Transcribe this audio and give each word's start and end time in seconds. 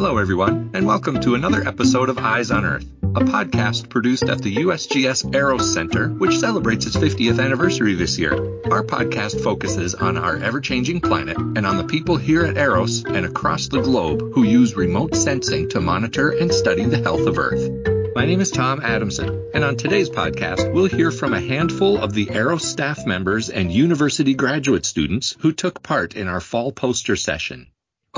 Hello, 0.00 0.16
everyone, 0.18 0.70
and 0.74 0.86
welcome 0.86 1.20
to 1.22 1.34
another 1.34 1.66
episode 1.66 2.08
of 2.08 2.18
Eyes 2.18 2.52
on 2.52 2.64
Earth, 2.64 2.86
a 3.02 3.20
podcast 3.20 3.88
produced 3.88 4.28
at 4.28 4.40
the 4.40 4.54
USGS 4.58 5.34
EROS 5.34 5.74
Center, 5.74 6.10
which 6.10 6.38
celebrates 6.38 6.86
its 6.86 6.96
50th 6.96 7.44
anniversary 7.44 7.96
this 7.96 8.16
year. 8.16 8.32
Our 8.70 8.84
podcast 8.84 9.42
focuses 9.42 9.96
on 9.96 10.16
our 10.16 10.36
ever 10.36 10.60
changing 10.60 11.00
planet 11.00 11.36
and 11.36 11.66
on 11.66 11.78
the 11.78 11.84
people 11.84 12.16
here 12.16 12.44
at 12.44 12.56
EROS 12.56 13.06
and 13.06 13.26
across 13.26 13.66
the 13.66 13.80
globe 13.80 14.20
who 14.34 14.44
use 14.44 14.76
remote 14.76 15.16
sensing 15.16 15.68
to 15.70 15.80
monitor 15.80 16.30
and 16.30 16.54
study 16.54 16.84
the 16.84 17.02
health 17.02 17.26
of 17.26 17.36
Earth. 17.36 17.68
My 18.14 18.24
name 18.24 18.40
is 18.40 18.52
Tom 18.52 18.80
Adamson, 18.80 19.50
and 19.52 19.64
on 19.64 19.76
today's 19.76 20.10
podcast, 20.10 20.72
we'll 20.72 20.86
hear 20.86 21.10
from 21.10 21.34
a 21.34 21.40
handful 21.40 21.98
of 21.98 22.12
the 22.12 22.30
EROS 22.30 22.64
staff 22.64 23.04
members 23.04 23.50
and 23.50 23.72
university 23.72 24.34
graduate 24.34 24.86
students 24.86 25.34
who 25.40 25.50
took 25.50 25.82
part 25.82 26.14
in 26.14 26.28
our 26.28 26.40
fall 26.40 26.70
poster 26.70 27.16
session. 27.16 27.66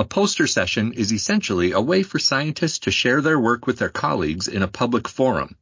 A 0.00 0.04
poster 0.04 0.46
session 0.46 0.94
is 0.94 1.12
essentially 1.12 1.72
a 1.72 1.80
way 1.82 2.02
for 2.02 2.18
scientists 2.18 2.78
to 2.78 2.90
share 2.90 3.20
their 3.20 3.38
work 3.38 3.66
with 3.66 3.76
their 3.76 3.90
colleagues 3.90 4.48
in 4.48 4.62
a 4.62 4.66
public 4.66 5.06
forum. 5.06 5.56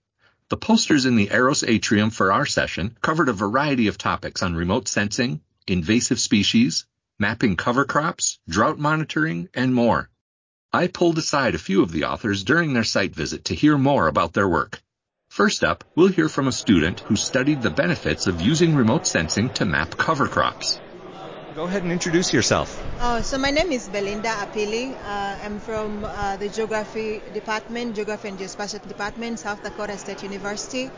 The 0.49 0.57
posters 0.57 1.07
in 1.07 1.17
the 1.17 1.33
EROS 1.33 1.65
atrium 1.65 2.11
for 2.11 2.31
our 2.31 2.47
session 2.47 2.97
covered 3.03 3.29
a 3.29 3.33
variety 3.33 3.89
of 3.89 3.99
topics 3.99 4.41
on 4.41 4.55
remote 4.55 4.87
sensing, 4.87 5.41
invasive 5.67 6.21
species, 6.21 6.87
mapping 7.19 7.57
cover 7.57 7.85
crops, 7.85 8.39
drought 8.49 8.79
monitoring, 8.79 9.49
and 9.55 9.75
more. 9.75 10.09
I 10.73 10.87
pulled 10.87 11.19
aside 11.19 11.57
a 11.57 11.67
few 11.69 11.83
of 11.83 11.91
the 11.91 12.05
authors 12.05 12.45
during 12.45 12.75
their 12.75 12.85
site 12.85 13.17
visit 13.17 13.47
to 13.47 13.57
hear 13.57 13.77
more 13.77 14.07
about 14.07 14.35
their 14.35 14.49
work. 14.49 14.81
First 15.29 15.65
up, 15.65 15.83
we'll 15.97 16.15
hear 16.19 16.29
from 16.29 16.47
a 16.47 16.53
student 16.53 17.01
who 17.01 17.17
studied 17.17 17.61
the 17.61 17.71
benefits 17.71 18.29
of 18.29 18.41
using 18.41 18.77
remote 18.77 19.05
sensing 19.05 19.49
to 19.55 19.65
map 19.65 19.97
cover 19.97 20.29
crops. 20.29 20.79
Go 21.59 21.65
ahead 21.65 21.83
and 21.83 21.91
introduce 21.91 22.33
yourself. 22.33 22.81
Oh, 23.01 23.21
so 23.21 23.37
my 23.37 23.51
name 23.51 23.73
is 23.73 23.89
Belinda 23.89 24.29
Apili. 24.29 24.95
Uh, 24.95 25.45
I'm 25.45 25.59
from 25.59 26.05
uh, 26.05 26.37
the 26.37 26.49
Geography 26.49 27.21
Department, 27.35 27.97
Geography 27.97 28.29
and 28.29 28.39
Geospatial 28.39 28.87
Department, 28.87 29.41
South 29.41 29.61
Dakota 29.65 29.99
State 29.99 30.23
University. 30.23 30.89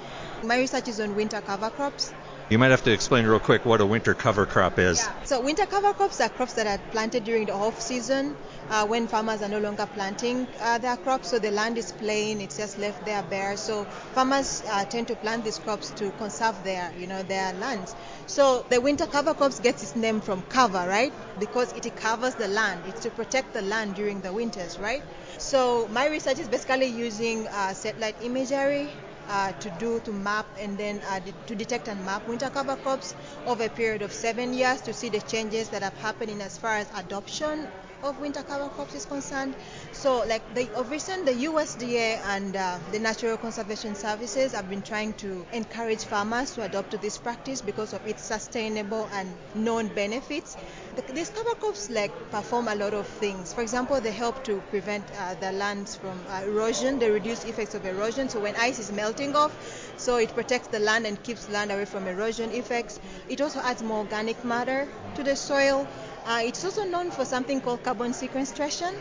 My 0.43 0.59
research 0.59 0.89
is 0.89 1.01
on 1.01 1.17
winter 1.17 1.41
cover 1.41 1.71
crops. 1.71 2.13
You 2.51 2.59
might 2.59 2.73
have 2.73 2.83
to 2.83 2.93
explain 2.93 3.27
real 3.27 3.39
quick 3.39 3.65
what 3.65 3.81
a 3.81 3.87
winter 3.87 4.13
cover 4.13 4.45
crop 4.45 4.79
is. 4.79 4.99
Yeah. 4.99 5.25
So 5.25 5.41
winter 5.41 5.67
cover 5.67 5.93
crops 5.93 6.21
are 6.21 6.29
crops 6.29 6.55
that 6.55 6.67
are 6.67 6.83
planted 6.91 7.25
during 7.25 7.47
the 7.47 7.55
off 7.55 7.81
season 7.81 8.37
uh, 8.69 8.85
when 8.87 9.07
farmers 9.07 9.41
are 9.41 9.49
no 9.49 9.61
longer 9.61 9.87
planting 9.87 10.49
uh, 10.61 10.77
their 10.79 10.97
crops. 10.97 11.29
So 11.29 11.39
the 11.39 11.53
land 11.53 11.79
is 11.79 11.93
plain; 11.93 12.41
it's 12.41 12.57
just 12.57 12.77
left 12.77 13.05
there 13.05 13.23
bare. 13.23 13.57
So 13.57 13.85
farmers 14.15 14.65
uh, 14.69 14.85
tend 14.85 15.07
to 15.09 15.15
plant 15.15 15.45
these 15.45 15.59
crops 15.59 15.91
to 15.93 16.11
conserve 16.11 16.63
their, 16.65 16.93
you 16.99 17.07
know, 17.07 17.23
their 17.23 17.53
lands. 17.53 17.95
So 18.31 18.65
the 18.71 18.81
winter 18.81 19.07
cover 19.09 19.35
crops 19.35 19.59
gets 19.59 19.83
its 19.83 19.97
name 19.97 20.21
from 20.21 20.43
cover, 20.43 20.87
right? 20.87 21.13
Because 21.39 21.73
it 21.73 21.97
covers 21.97 22.37
the 22.37 22.47
land. 22.47 22.87
It's 22.87 23.01
to 23.01 23.11
protect 23.11 23.53
the 23.53 23.63
land 23.63 23.97
during 23.97 24.21
the 24.21 24.33
winters, 24.33 24.79
right? 24.79 25.03
So 25.39 25.89
my 25.89 26.07
research 26.07 26.39
is 26.39 26.49
basically 26.49 26.87
using 26.87 27.49
uh, 27.49 27.75
satellite 27.75 28.17
imagery 28.21 28.93
uh, 29.29 29.53
to 29.61 29.71
do 29.71 29.99
to 30.01 30.13
map 30.13 30.47
and 30.61 30.79
then 30.79 31.03
uh, 31.09 31.19
de- 31.19 31.35
to 31.47 31.55
detect 31.57 31.89
and 31.89 32.05
map 32.05 32.27
winter 32.27 32.51
cover 32.51 32.77
crops 32.77 33.15
over 33.47 33.65
a 33.65 33.69
period 33.69 34.03
of 34.03 34.13
seven 34.13 34.55
years 34.55 34.81
to 34.83 34.93
see 34.95 35.09
the 35.09 35.21
changes 35.21 35.69
that 35.71 35.83
are 35.83 35.93
happening 35.99 36.41
as 36.41 36.57
far 36.57 36.77
as 36.77 36.89
adoption 36.95 37.69
of 38.03 38.19
winter 38.19 38.43
cover 38.43 38.69
crops 38.71 38.95
is 38.95 39.05
concerned. 39.05 39.55
So, 39.93 40.25
like 40.27 40.43
the 40.55 40.71
of 40.75 40.91
recent, 40.91 41.27
the 41.27 41.33
USDA 41.45 42.21
and 42.25 42.57
uh, 42.57 42.79
the 42.93 42.99
Natural 42.99 43.37
Conservation 43.37 43.95
Services 43.95 44.53
have 44.53 44.69
been 44.71 44.83
trying 44.83 45.13
to 45.15 45.47
encourage 45.53 46.05
farmers 46.05 46.53
to 46.53 46.63
adopt 46.63 46.99
this 47.01 47.19
practice 47.19 47.61
because 47.61 47.93
of 47.93 48.07
its 48.07 48.23
sustainable 48.23 49.09
and 49.13 49.29
known 49.55 49.89
benefits. 49.89 50.57
The, 50.97 51.13
these 51.13 51.29
cover 51.31 51.55
crops 51.61 51.91
like 51.91 52.13
perform 52.31 52.69
a 52.69 52.75
lot 52.75 52.95
of 52.95 53.07
things. 53.07 53.53
For 53.53 53.61
example, 53.61 54.01
they 54.01 54.13
help 54.13 54.43
to 54.45 54.61
prevent 54.71 55.05
uh, 55.19 55.35
the 55.35 55.53
lands 55.53 55.95
from 55.97 56.19
uh, 56.31 56.43
erosion. 56.45 56.99
They 56.99 57.11
reduce 57.11 57.45
effects 57.45 57.75
of 57.75 57.85
erosion. 57.85 58.29
So 58.29 58.41
when 58.41 58.57
ice 58.57 58.79
is 58.79 58.91
melting 58.91 59.37
off, 59.37 59.53
so 59.99 60.17
it 60.17 60.35
protects 60.35 60.69
the 60.69 60.79
land 60.81 61.07
and 61.07 61.23
keeps 61.23 61.49
land 61.51 61.71
away 61.71 61.85
from 61.85 62.07
erosion 62.07 62.51
effects. 62.53 62.99
It 63.29 63.41
also 63.41 63.61
adds 63.61 63.83
more 63.83 63.99
organic 63.99 64.43
matter 64.45 64.89
to 65.17 65.23
the 65.23 65.37
soil. 65.37 65.87
Uh, 66.27 66.43
it's 66.45 66.65
also 66.65 66.85
known 66.85 67.11
for 67.11 67.25
something 67.25 67.61
called 67.61 67.83
carbon 67.83 68.13
sequestration. 68.13 68.95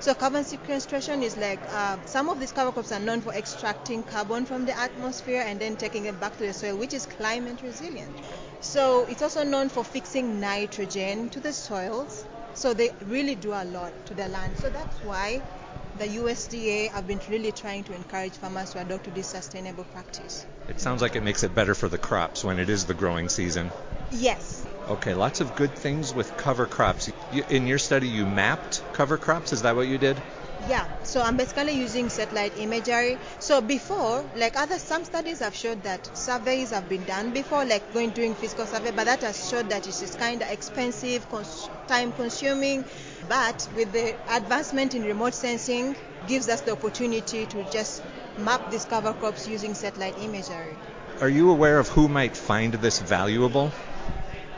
So 0.00 0.14
carbon 0.14 0.44
sequestration 0.44 1.22
is 1.22 1.36
like 1.36 1.60
uh, 1.72 1.96
some 2.06 2.28
of 2.28 2.40
these 2.40 2.52
cover 2.52 2.72
crops 2.72 2.92
are 2.92 3.00
known 3.00 3.20
for 3.20 3.32
extracting 3.32 4.02
carbon 4.02 4.46
from 4.46 4.64
the 4.64 4.76
atmosphere 4.76 5.44
and 5.46 5.60
then 5.60 5.76
taking 5.76 6.06
it 6.06 6.18
back 6.18 6.36
to 6.38 6.46
the 6.46 6.52
soil, 6.52 6.76
which 6.76 6.92
is 6.92 7.06
climate 7.06 7.62
resilient. 7.62 8.12
So 8.60 9.04
it's 9.06 9.22
also 9.22 9.44
known 9.44 9.68
for 9.68 9.84
fixing 9.84 10.40
nitrogen 10.40 11.28
to 11.30 11.40
the 11.40 11.52
soils. 11.52 12.24
So 12.54 12.74
they 12.74 12.90
really 13.06 13.34
do 13.34 13.52
a 13.52 13.64
lot 13.64 13.92
to 14.06 14.14
the 14.14 14.28
land. 14.28 14.56
So 14.58 14.70
that's 14.70 14.96
why 15.04 15.42
the 15.98 16.06
USDA 16.06 16.90
have 16.90 17.06
been 17.06 17.20
really 17.28 17.52
trying 17.52 17.84
to 17.84 17.94
encourage 17.94 18.32
farmers 18.32 18.70
to 18.70 18.80
adopt 18.80 19.04
to 19.04 19.10
this 19.10 19.26
sustainable 19.26 19.84
practice. 19.84 20.46
It 20.68 20.80
sounds 20.80 21.02
like 21.02 21.16
it 21.16 21.22
makes 21.22 21.42
it 21.42 21.54
better 21.54 21.74
for 21.74 21.88
the 21.88 21.98
crops 21.98 22.44
when 22.44 22.58
it 22.58 22.68
is 22.68 22.86
the 22.86 22.94
growing 22.94 23.28
season. 23.28 23.70
Yes. 24.10 24.64
Okay, 24.88 25.14
lots 25.14 25.40
of 25.40 25.54
good 25.54 25.74
things 25.74 26.12
with 26.12 26.36
cover 26.36 26.66
crops. 26.66 27.08
You, 27.30 27.44
in 27.48 27.66
your 27.68 27.78
study, 27.78 28.08
you 28.08 28.26
mapped 28.26 28.82
cover 28.92 29.16
crops. 29.16 29.52
Is 29.52 29.62
that 29.62 29.76
what 29.76 29.86
you 29.86 29.96
did? 29.96 30.16
Yeah, 30.68 30.86
so 31.04 31.22
I'm 31.22 31.36
basically 31.36 31.72
using 31.72 32.08
satellite 32.08 32.52
imagery. 32.56 33.18
So 33.38 33.60
before, 33.60 34.24
like 34.36 34.56
other 34.56 34.78
some 34.78 35.04
studies 35.04 35.38
have 35.38 35.54
showed 35.54 35.82
that 35.84 36.08
surveys 36.16 36.70
have 36.70 36.88
been 36.88 37.04
done 37.04 37.30
before, 37.30 37.64
like 37.64 37.92
going 37.92 38.10
doing 38.10 38.34
physical 38.34 38.66
survey, 38.66 38.90
but 38.90 39.04
that 39.04 39.22
has 39.22 39.48
showed 39.48 39.68
that 39.70 39.86
it 39.86 40.02
is 40.02 40.14
kind 40.16 40.42
of 40.42 40.50
expensive, 40.50 41.28
cons- 41.28 41.70
time 41.88 42.12
consuming. 42.12 42.84
But 43.28 43.68
with 43.74 43.92
the 43.92 44.16
advancement 44.28 44.94
in 44.94 45.04
remote 45.04 45.34
sensing, 45.34 45.96
gives 46.26 46.48
us 46.48 46.60
the 46.60 46.72
opportunity 46.72 47.46
to 47.46 47.62
just 47.64 48.02
map 48.36 48.62
these 48.70 48.84
cover 48.84 49.12
crops 49.14 49.46
using 49.46 49.74
satellite 49.74 50.18
imagery. 50.18 50.76
Are 51.20 51.28
you 51.28 51.50
aware 51.50 51.78
of 51.78 51.88
who 51.88 52.08
might 52.08 52.36
find 52.36 52.74
this 52.74 52.98
valuable? 52.98 53.72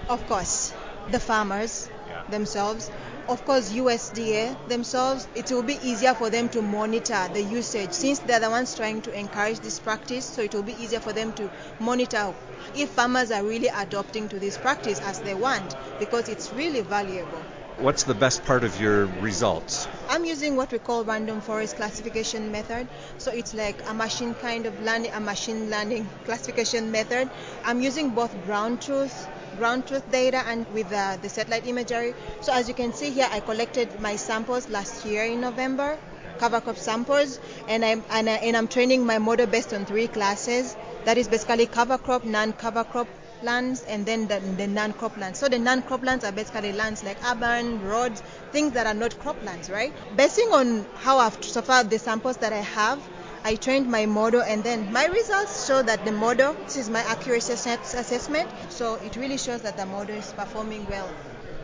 Of 0.08 0.26
course, 0.26 0.74
the 1.10 1.18
farmers 1.18 1.88
themselves. 2.28 2.90
Of 3.26 3.42
course, 3.46 3.70
USDA 3.72 4.68
themselves, 4.68 5.26
it 5.34 5.50
will 5.50 5.62
be 5.62 5.78
easier 5.82 6.12
for 6.12 6.28
them 6.28 6.50
to 6.50 6.60
monitor 6.60 7.26
the 7.32 7.42
usage 7.42 7.92
since 7.92 8.18
they're 8.18 8.40
the 8.40 8.50
ones 8.50 8.74
trying 8.74 9.00
to 9.02 9.18
encourage 9.18 9.60
this 9.60 9.78
practice. 9.78 10.26
So 10.26 10.42
it 10.42 10.54
will 10.54 10.62
be 10.62 10.74
easier 10.74 11.00
for 11.00 11.14
them 11.14 11.32
to 11.34 11.50
monitor 11.78 12.34
if 12.74 12.90
farmers 12.90 13.30
are 13.30 13.42
really 13.42 13.68
adopting 13.68 14.28
to 14.28 14.38
this 14.38 14.58
practice 14.58 15.00
as 15.00 15.20
they 15.20 15.34
want 15.34 15.74
because 15.98 16.28
it's 16.28 16.52
really 16.52 16.82
valuable. 16.82 17.42
What's 17.78 18.04
the 18.04 18.14
best 18.14 18.44
part 18.44 18.62
of 18.62 18.80
your 18.80 19.06
results? 19.06 19.88
I'm 20.08 20.24
using 20.24 20.54
what 20.54 20.70
we 20.70 20.78
call 20.78 21.02
random 21.02 21.40
forest 21.40 21.76
classification 21.76 22.52
method. 22.52 22.86
So 23.18 23.32
it's 23.32 23.52
like 23.54 23.76
a 23.88 23.94
machine 23.94 24.34
kind 24.34 24.66
of 24.66 24.80
learning, 24.82 25.12
a 25.12 25.20
machine 25.20 25.70
learning 25.70 26.08
classification 26.24 26.92
method. 26.92 27.30
I'm 27.64 27.80
using 27.80 28.10
both 28.10 28.32
ground 28.44 28.82
truth 28.82 29.28
ground 29.54 29.86
truth 29.86 30.10
data 30.10 30.42
and 30.46 30.66
with 30.72 30.92
uh, 30.92 31.16
the 31.22 31.28
satellite 31.28 31.66
imagery. 31.66 32.14
So 32.40 32.52
as 32.52 32.68
you 32.68 32.74
can 32.74 32.92
see 32.92 33.10
here, 33.10 33.28
I 33.30 33.40
collected 33.40 34.00
my 34.00 34.16
samples 34.16 34.68
last 34.68 35.04
year 35.06 35.24
in 35.24 35.40
November, 35.40 35.98
cover 36.38 36.60
crop 36.60 36.76
samples, 36.76 37.40
and 37.68 37.84
I'm 37.84 38.04
and, 38.10 38.28
I, 38.28 38.34
and 38.34 38.56
I'm 38.56 38.68
training 38.68 39.06
my 39.06 39.18
model 39.18 39.46
based 39.46 39.72
on 39.72 39.84
three 39.84 40.08
classes. 40.08 40.76
That 41.04 41.18
is 41.18 41.28
basically 41.28 41.66
cover 41.66 41.98
crop, 41.98 42.24
non-cover 42.24 42.84
crop 42.84 43.08
lands, 43.42 43.82
and 43.82 44.06
then 44.06 44.26
the, 44.26 44.40
the 44.56 44.66
non-crop 44.66 45.16
lands. 45.18 45.38
So 45.38 45.48
the 45.48 45.58
non-crop 45.58 46.02
lands 46.02 46.24
are 46.24 46.32
basically 46.32 46.72
lands 46.72 47.04
like 47.04 47.18
urban, 47.30 47.82
roads, 47.82 48.22
things 48.52 48.72
that 48.72 48.86
are 48.86 48.94
not 48.94 49.10
croplands, 49.18 49.70
right? 49.70 49.92
Basing 50.16 50.48
on 50.52 50.86
how 50.96 51.18
I've 51.18 51.42
so 51.44 51.62
far 51.62 51.84
the 51.84 51.98
samples 51.98 52.38
that 52.38 52.52
I 52.52 52.62
have, 52.62 52.98
I 53.46 53.56
trained 53.56 53.90
my 53.90 54.06
model 54.06 54.40
and 54.40 54.64
then 54.64 54.90
my 54.90 55.04
results 55.04 55.66
show 55.66 55.82
that 55.82 56.06
the 56.06 56.12
model, 56.12 56.54
this 56.64 56.78
is 56.78 56.88
my 56.88 57.00
accuracy 57.00 57.52
assessment, 57.52 58.48
so 58.70 58.94
it 59.04 59.16
really 59.16 59.36
shows 59.36 59.60
that 59.60 59.76
the 59.76 59.84
model 59.84 60.16
is 60.16 60.32
performing 60.32 60.86
well. 60.86 61.10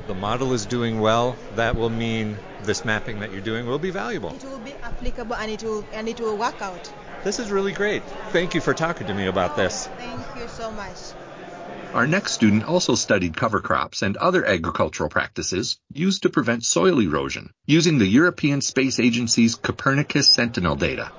The 0.07 0.15
model 0.15 0.53
is 0.53 0.67
doing 0.67 1.01
well, 1.01 1.39
that 1.57 1.77
will 1.77 1.89
mean 1.89 2.37
this 2.65 2.85
mapping 2.85 3.21
that 3.21 3.33
you're 3.33 3.41
doing 3.41 3.65
will 3.65 3.79
be 3.79 3.89
valuable. 3.89 4.35
It 4.35 4.45
will 4.45 4.59
be 4.59 4.75
applicable 4.83 5.35
and 5.37 5.51
it 5.51 5.63
will 5.63 5.87
and 5.95 6.07
it 6.07 6.21
will 6.21 6.37
work 6.37 6.61
out. 6.61 6.93
This 7.25 7.39
is 7.39 7.51
really 7.51 7.73
great. 7.73 8.03
Thank 8.31 8.55
you 8.55 8.61
for 8.61 8.75
talking 8.75 9.07
to 9.07 9.15
me 9.15 9.27
about 9.27 9.57
this. 9.57 9.89
Oh, 9.89 9.97
thank 9.97 10.37
you 10.37 10.49
so 10.49 10.71
much. 10.73 10.97
Our 11.95 12.07
next 12.07 12.33
student 12.33 12.65
also 12.65 12.95
studied 12.95 13.39
cover 13.39 13.61
crops 13.61 14.03
and 14.03 14.19
other 14.19 14.45
agricultural 14.45 15.09
practices 15.09 15.79
used 15.95 16.25
to 16.25 16.29
prevent 16.29 16.63
soil 16.63 17.01
erosion 17.01 17.55
using 17.65 17.97
the 17.97 18.07
European 18.07 18.61
Space 18.61 19.01
Agency's 19.01 19.55
Copernicus 19.55 20.29
Sentinel 20.29 20.77
data. 20.77 21.11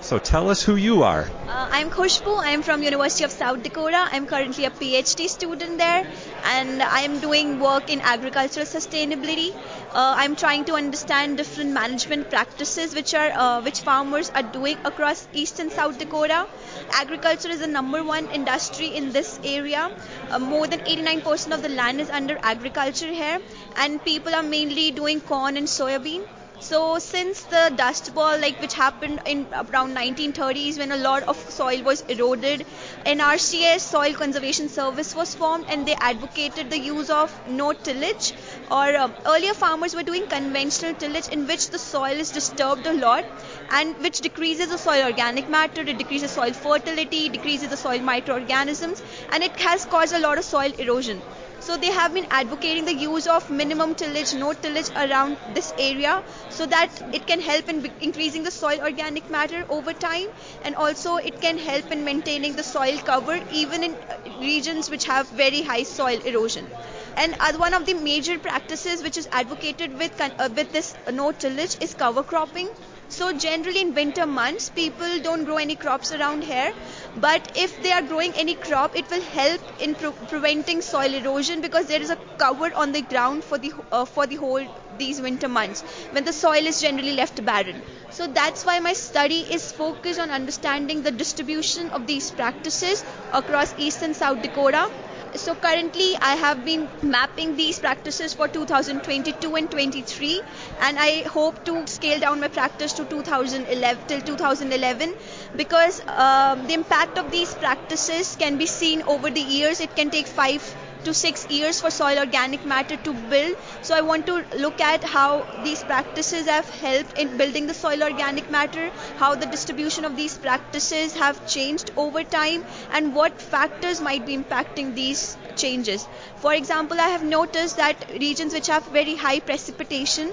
So 0.00 0.18
tell 0.18 0.50
us 0.50 0.62
who 0.62 0.76
you 0.76 1.02
are. 1.02 1.22
Uh, 1.48 1.68
I'm 1.72 1.90
Khushbu. 1.90 2.38
I'm 2.40 2.62
from 2.62 2.82
University 2.82 3.24
of 3.24 3.30
South 3.32 3.62
Dakota. 3.62 4.06
I'm 4.12 4.26
currently 4.26 4.64
a 4.64 4.70
PhD 4.70 5.28
student 5.28 5.78
there, 5.78 6.06
and 6.44 6.82
I'm 6.82 7.18
doing 7.18 7.58
work 7.60 7.90
in 7.90 8.00
agricultural 8.00 8.66
sustainability. 8.66 9.54
Uh, 9.54 10.14
I'm 10.18 10.36
trying 10.36 10.64
to 10.66 10.74
understand 10.74 11.38
different 11.38 11.72
management 11.72 12.30
practices 12.30 12.94
which 12.94 13.14
are 13.14 13.30
uh, 13.30 13.62
which 13.62 13.80
farmers 13.80 14.30
are 14.30 14.44
doing 14.44 14.78
across 14.84 15.26
East 15.32 15.58
and 15.58 15.72
South 15.72 15.98
Dakota. 15.98 16.46
Agriculture 16.92 17.48
is 17.48 17.60
the 17.60 17.66
number 17.66 18.04
one 18.04 18.28
industry 18.30 18.88
in 18.88 19.12
this 19.12 19.40
area. 19.42 19.90
Uh, 20.30 20.38
more 20.38 20.66
than 20.66 20.80
89% 20.80 21.52
of 21.52 21.62
the 21.62 21.70
land 21.70 22.00
is 22.00 22.10
under 22.10 22.38
agriculture 22.42 23.12
here, 23.12 23.40
and 23.76 24.04
people 24.04 24.34
are 24.34 24.42
mainly 24.56 24.90
doing 24.90 25.20
corn 25.20 25.56
and 25.56 25.66
soybean. 25.66 26.26
So 26.68 26.98
since 26.98 27.42
the 27.44 27.72
dust 27.76 28.12
bowl, 28.14 28.38
like 28.38 28.58
which 28.60 28.74
happened 28.74 29.20
in 29.24 29.46
around 29.52 29.94
1930s 29.96 30.78
when 30.78 30.90
a 30.90 30.96
lot 30.96 31.22
of 31.22 31.36
soil 31.48 31.82
was 31.82 32.00
eroded, 32.08 32.64
NRCS 33.06 33.80
Soil 33.80 34.14
Conservation 34.14 34.68
Service 34.68 35.14
was 35.14 35.34
formed 35.34 35.66
and 35.68 35.86
they 35.86 35.94
advocated 36.00 36.70
the 36.70 36.78
use 36.78 37.08
of 37.10 37.32
no 37.46 37.72
tillage. 37.72 38.32
Or 38.70 38.96
uh, 38.96 39.08
earlier 39.24 39.54
farmers 39.54 39.94
were 39.94 40.02
doing 40.02 40.26
conventional 40.26 40.94
tillage 40.94 41.28
in 41.28 41.46
which 41.46 41.70
the 41.70 41.78
soil 41.78 42.18
is 42.26 42.32
disturbed 42.32 42.86
a 42.86 42.92
lot 42.94 43.24
and 43.70 43.96
which 43.98 44.20
decreases 44.20 44.68
the 44.68 44.78
soil 44.78 45.04
organic 45.04 45.48
matter, 45.48 45.82
it 45.82 45.98
decreases 45.98 46.32
soil 46.32 46.52
fertility, 46.52 47.28
decreases 47.28 47.68
the 47.68 47.76
soil 47.76 48.00
microorganisms, 48.00 49.02
and 49.32 49.42
it 49.44 49.56
has 49.60 49.84
caused 49.84 50.12
a 50.14 50.18
lot 50.18 50.38
of 50.38 50.44
soil 50.44 50.72
erosion. 50.78 51.22
So 51.66 51.76
they 51.76 51.90
have 51.90 52.14
been 52.14 52.26
advocating 52.30 52.84
the 52.84 52.94
use 52.94 53.26
of 53.26 53.50
minimum 53.50 53.96
tillage, 53.96 54.32
no 54.34 54.52
tillage 54.52 54.88
around 54.90 55.36
this 55.52 55.72
area 55.76 56.22
so 56.48 56.64
that 56.66 57.02
it 57.12 57.26
can 57.26 57.40
help 57.40 57.68
in 57.68 57.90
increasing 58.00 58.44
the 58.44 58.52
soil 58.52 58.78
organic 58.80 59.28
matter 59.30 59.64
over 59.68 59.92
time 59.92 60.28
and 60.62 60.76
also 60.76 61.16
it 61.16 61.40
can 61.40 61.58
help 61.58 61.90
in 61.90 62.04
maintaining 62.04 62.54
the 62.54 62.62
soil 62.62 62.96
cover 62.98 63.40
even 63.52 63.82
in 63.82 63.96
regions 64.40 64.90
which 64.90 65.06
have 65.06 65.28
very 65.30 65.62
high 65.62 65.82
soil 65.82 66.20
erosion. 66.20 66.68
And 67.16 67.34
one 67.58 67.74
of 67.74 67.84
the 67.84 67.94
major 67.94 68.38
practices 68.38 69.02
which 69.02 69.16
is 69.16 69.28
advocated 69.32 69.98
with, 69.98 70.20
uh, 70.20 70.48
with 70.54 70.70
this 70.70 70.94
no 71.12 71.32
tillage 71.32 71.76
is 71.80 71.94
cover 71.94 72.22
cropping. 72.22 72.68
So 73.08 73.32
generally 73.32 73.80
in 73.80 73.94
winter 73.94 74.26
months, 74.26 74.68
people 74.68 75.20
don't 75.20 75.44
grow 75.44 75.56
any 75.56 75.76
crops 75.76 76.12
around 76.12 76.42
here. 76.42 76.72
But 77.16 77.50
if 77.56 77.82
they 77.82 77.90
are 77.90 78.02
growing 78.02 78.32
any 78.36 78.54
crop, 78.54 78.94
it 78.96 79.10
will 79.10 79.20
help 79.22 79.60
in 79.80 79.94
pre- 79.96 80.12
preventing 80.28 80.82
soil 80.82 81.14
erosion 81.14 81.60
because 81.60 81.86
there 81.86 82.00
is 82.00 82.10
a 82.10 82.18
cover 82.38 82.70
on 82.74 82.92
the 82.92 83.02
ground 83.02 83.42
for 83.44 83.58
the 83.58 83.72
uh, 83.90 84.04
for 84.04 84.26
the 84.26 84.36
whole 84.36 84.64
these 84.98 85.20
winter 85.20 85.48
months 85.48 85.82
when 86.10 86.24
the 86.24 86.32
soil 86.32 86.66
is 86.72 86.80
generally 86.80 87.12
left 87.14 87.44
barren. 87.44 87.82
So 88.10 88.26
that's 88.28 88.64
why 88.64 88.78
my 88.80 88.92
study 88.92 89.40
is 89.58 89.72
focused 89.72 90.20
on 90.20 90.30
understanding 90.30 91.02
the 91.02 91.10
distribution 91.10 91.90
of 91.90 92.06
these 92.06 92.30
practices 92.30 93.04
across 93.32 93.74
East 93.76 94.02
and 94.02 94.14
South 94.14 94.42
Dakota 94.42 94.88
so 95.34 95.54
currently 95.54 96.16
I 96.20 96.34
have 96.36 96.64
been 96.64 96.88
mapping 97.02 97.56
these 97.56 97.78
practices 97.78 98.32
for 98.34 98.48
2022 98.48 99.54
and 99.56 99.70
23 99.70 100.40
and 100.80 100.98
I 100.98 101.22
hope 101.22 101.64
to 101.64 101.86
scale 101.86 102.20
down 102.20 102.40
my 102.40 102.48
practice 102.48 102.92
to 102.94 103.04
2011 103.04 104.06
till 104.06 104.20
2011 104.20 105.14
because 105.56 106.00
um, 106.08 106.66
the 106.66 106.74
impact 106.74 107.18
of 107.18 107.30
these 107.30 107.54
practices 107.54 108.36
can 108.36 108.56
be 108.58 108.66
seen 108.66 109.02
over 109.02 109.30
the 109.30 109.40
years. 109.40 109.80
It 109.80 109.94
can 109.96 110.10
take 110.10 110.26
5 110.26 110.74
to 111.06 111.14
six 111.14 111.46
years 111.48 111.80
for 111.80 111.90
soil 111.90 112.18
organic 112.18 112.64
matter 112.64 112.96
to 112.98 113.14
build. 113.14 113.56
So 113.80 113.96
I 113.96 114.00
want 114.02 114.26
to 114.26 114.44
look 114.58 114.80
at 114.80 115.04
how 115.04 115.46
these 115.56 115.82
practices 115.82 116.46
have 116.46 116.68
helped 116.68 117.16
in 117.18 117.36
building 117.36 117.66
the 117.66 117.74
soil 117.74 118.02
organic 118.02 118.50
matter, 118.50 118.90
how 119.16 119.34
the 119.34 119.46
distribution 119.46 120.04
of 120.04 120.16
these 120.16 120.36
practices 120.36 121.14
have 121.14 121.44
changed 121.46 121.90
over 121.96 122.24
time, 122.24 122.64
and 122.90 123.14
what 123.14 123.40
factors 123.40 124.00
might 124.00 124.24
be 124.26 124.36
impacting 124.36 124.94
these 124.94 125.38
changes. 125.54 126.08
For 126.36 126.52
example, 126.52 127.00
I 127.00 127.08
have 127.08 127.22
noticed 127.24 127.76
that 127.76 128.04
regions 128.20 128.52
which 128.52 128.66
have 128.66 128.84
very 128.86 129.16
high 129.16 129.40
precipitation, 129.40 130.32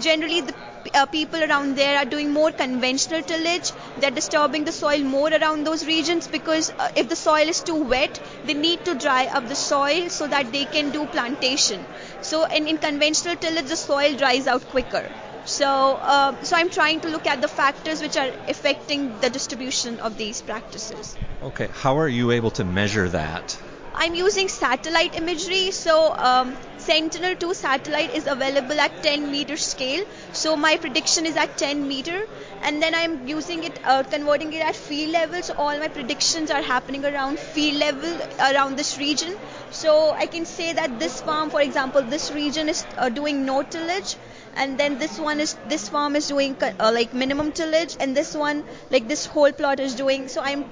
generally 0.00 0.40
the 0.42 0.54
uh, 0.94 1.06
people 1.06 1.42
around 1.42 1.76
there 1.76 1.98
are 1.98 2.04
doing 2.04 2.30
more 2.32 2.50
conventional 2.52 3.22
tillage. 3.22 3.72
They're 3.98 4.10
disturbing 4.10 4.64
the 4.64 4.72
soil 4.72 5.00
more 5.00 5.28
around 5.28 5.64
those 5.64 5.86
regions 5.86 6.26
because 6.26 6.70
uh, 6.70 6.90
if 6.96 7.08
the 7.08 7.16
soil 7.16 7.48
is 7.48 7.62
too 7.62 7.82
wet, 7.82 8.20
they 8.44 8.54
need 8.54 8.84
to 8.84 8.94
dry 8.94 9.26
up 9.26 9.48
the 9.48 9.56
soil 9.56 10.08
so 10.10 10.26
that 10.28 10.52
they 10.52 10.64
can 10.66 10.90
do 10.90 11.06
plantation. 11.06 11.84
So 12.20 12.44
in, 12.44 12.68
in 12.68 12.78
conventional 12.78 13.36
tillage, 13.36 13.66
the 13.66 13.76
soil 13.76 14.16
dries 14.16 14.46
out 14.46 14.68
quicker. 14.68 15.10
So, 15.46 15.66
uh, 15.66 16.42
so 16.42 16.56
I'm 16.56 16.70
trying 16.70 17.00
to 17.00 17.08
look 17.08 17.26
at 17.26 17.42
the 17.42 17.48
factors 17.48 18.00
which 18.00 18.16
are 18.16 18.30
affecting 18.48 19.18
the 19.20 19.28
distribution 19.28 20.00
of 20.00 20.16
these 20.16 20.40
practices. 20.40 21.16
Okay, 21.42 21.68
how 21.70 21.98
are 21.98 22.08
you 22.08 22.30
able 22.30 22.50
to 22.52 22.64
measure 22.64 23.08
that? 23.10 23.58
I'm 23.94 24.14
using 24.14 24.48
satellite 24.48 25.16
imagery. 25.16 25.70
So 25.70 26.14
um, 26.16 26.56
Sentinel-2 26.86 27.54
satellite 27.54 28.14
is 28.14 28.26
available 28.26 28.78
at 28.78 29.02
10 29.02 29.30
meter 29.30 29.56
scale. 29.56 30.04
So 30.32 30.54
my 30.56 30.76
prediction 30.76 31.24
is 31.24 31.36
at 31.36 31.56
10 31.56 31.88
meter, 31.88 32.26
and 32.62 32.82
then 32.82 32.94
I'm 32.94 33.26
using 33.26 33.64
it, 33.64 33.78
uh, 33.84 34.02
converting 34.02 34.52
it 34.52 34.60
at 34.60 34.76
field 34.76 35.12
level. 35.12 35.42
So 35.42 35.54
all 35.56 35.78
my 35.78 35.88
predictions 35.88 36.50
are 36.50 36.62
happening 36.62 37.04
around 37.06 37.38
field 37.38 37.78
level 37.78 38.18
around 38.50 38.76
this 38.76 38.98
region. 38.98 39.34
So 39.70 40.10
I 40.10 40.26
can 40.26 40.44
say 40.44 40.72
that 40.74 40.98
this 40.98 41.20
farm, 41.22 41.50
for 41.50 41.62
example, 41.62 42.02
this 42.02 42.30
region 42.32 42.68
is 42.68 42.84
uh, 42.98 43.08
doing 43.08 43.44
no 43.46 43.62
tillage 43.62 44.16
and 44.56 44.78
then 44.78 44.98
this 44.98 45.18
one 45.18 45.40
is 45.40 45.56
this 45.68 45.88
farm 45.88 46.16
is 46.16 46.28
doing 46.28 46.56
uh, 46.62 46.90
like 46.94 47.14
minimum 47.14 47.52
tillage 47.52 47.96
and 48.00 48.16
this 48.16 48.34
one 48.34 48.64
like 48.90 49.08
this 49.08 49.26
whole 49.26 49.52
plot 49.52 49.80
is 49.80 49.94
doing 49.94 50.28
so 50.28 50.40
i'm 50.42 50.64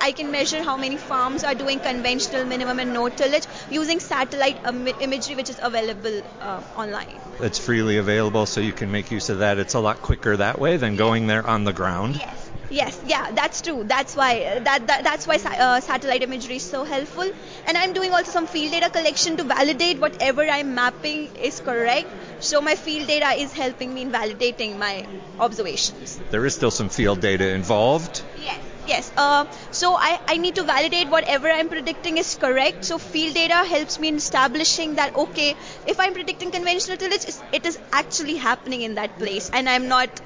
i 0.00 0.12
can 0.12 0.30
measure 0.30 0.62
how 0.62 0.76
many 0.76 0.96
farms 0.96 1.44
are 1.44 1.54
doing 1.54 1.78
conventional 1.80 2.44
minimum 2.44 2.78
and 2.78 2.92
no 2.92 3.08
tillage 3.08 3.46
using 3.70 4.00
satellite 4.00 4.58
imagery 5.00 5.34
which 5.34 5.50
is 5.50 5.58
available 5.62 6.22
uh, 6.40 6.62
online. 6.76 7.20
It's 7.40 7.58
freely 7.58 7.98
available 7.98 8.46
so 8.46 8.60
you 8.60 8.72
can 8.72 8.90
make 8.90 9.10
use 9.10 9.28
of 9.28 9.38
that. 9.38 9.58
It's 9.58 9.74
a 9.74 9.80
lot 9.80 10.02
quicker 10.02 10.36
that 10.36 10.58
way 10.58 10.76
than 10.76 10.96
going 10.96 11.26
there 11.26 11.46
on 11.46 11.64
the 11.64 11.72
ground. 11.72 12.16
Yes 12.16 12.47
Yes, 12.70 13.00
yeah, 13.06 13.30
that's 13.32 13.62
true. 13.62 13.82
That's 13.84 14.14
why 14.14 14.58
that, 14.60 14.86
that 14.86 15.02
that's 15.04 15.26
why 15.26 15.36
uh, 15.36 15.80
satellite 15.80 16.22
imagery 16.22 16.56
is 16.56 16.62
so 16.62 16.84
helpful. 16.84 17.30
And 17.66 17.76
I'm 17.76 17.94
doing 17.94 18.12
also 18.12 18.30
some 18.30 18.46
field 18.46 18.72
data 18.72 18.90
collection 18.90 19.36
to 19.38 19.44
validate 19.44 19.98
whatever 20.00 20.42
I'm 20.42 20.74
mapping 20.74 21.30
is 21.34 21.60
correct. 21.60 22.08
So 22.40 22.60
my 22.60 22.74
field 22.74 23.08
data 23.08 23.30
is 23.40 23.52
helping 23.52 23.94
me 23.94 24.02
in 24.02 24.12
validating 24.12 24.76
my 24.78 25.06
observations. 25.38 26.20
There 26.30 26.44
is 26.44 26.54
still 26.54 26.70
some 26.70 26.90
field 26.90 27.20
data 27.20 27.48
involved. 27.48 28.22
Yes. 28.36 28.60
Yes. 28.86 29.12
Uh, 29.16 29.44
so 29.70 29.94
I, 29.94 30.18
I 30.26 30.36
need 30.38 30.54
to 30.56 30.64
validate 30.64 31.08
whatever 31.08 31.50
I'm 31.50 31.68
predicting 31.68 32.16
is 32.18 32.36
correct. 32.36 32.84
So 32.84 32.98
field 32.98 33.34
data 33.34 33.64
helps 33.64 33.98
me 33.98 34.08
in 34.08 34.16
establishing 34.16 34.94
that 34.96 35.14
okay, 35.14 35.56
if 35.86 36.00
I'm 36.00 36.12
predicting 36.14 36.50
conventional 36.50 36.96
tillage, 36.96 37.26
it 37.52 37.66
is 37.66 37.78
actually 37.92 38.36
happening 38.36 38.82
in 38.82 38.94
that 38.94 39.18
place, 39.18 39.50
and 39.52 39.68
I'm 39.68 39.88
not 39.88 40.20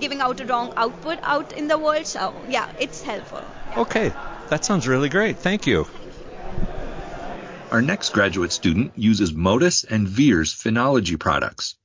giving 0.00 0.20
out 0.20 0.40
a 0.40 0.46
wrong 0.46 0.72
output 0.76 1.18
out 1.22 1.52
in 1.52 1.68
the 1.68 1.78
world. 1.78 2.06
So 2.06 2.34
yeah, 2.48 2.70
it's 2.78 3.02
helpful. 3.02 3.42
Okay, 3.76 4.12
that 4.48 4.64
sounds 4.64 4.88
really 4.88 5.08
great. 5.08 5.38
Thank 5.38 5.66
you. 5.66 5.86
Our 7.70 7.82
next 7.82 8.14
graduate 8.14 8.52
student 8.52 8.92
uses 8.96 9.32
MODIS 9.34 9.84
and 9.84 10.08
VIIRS 10.08 10.54
phenology 10.54 11.18
products. 11.18 11.76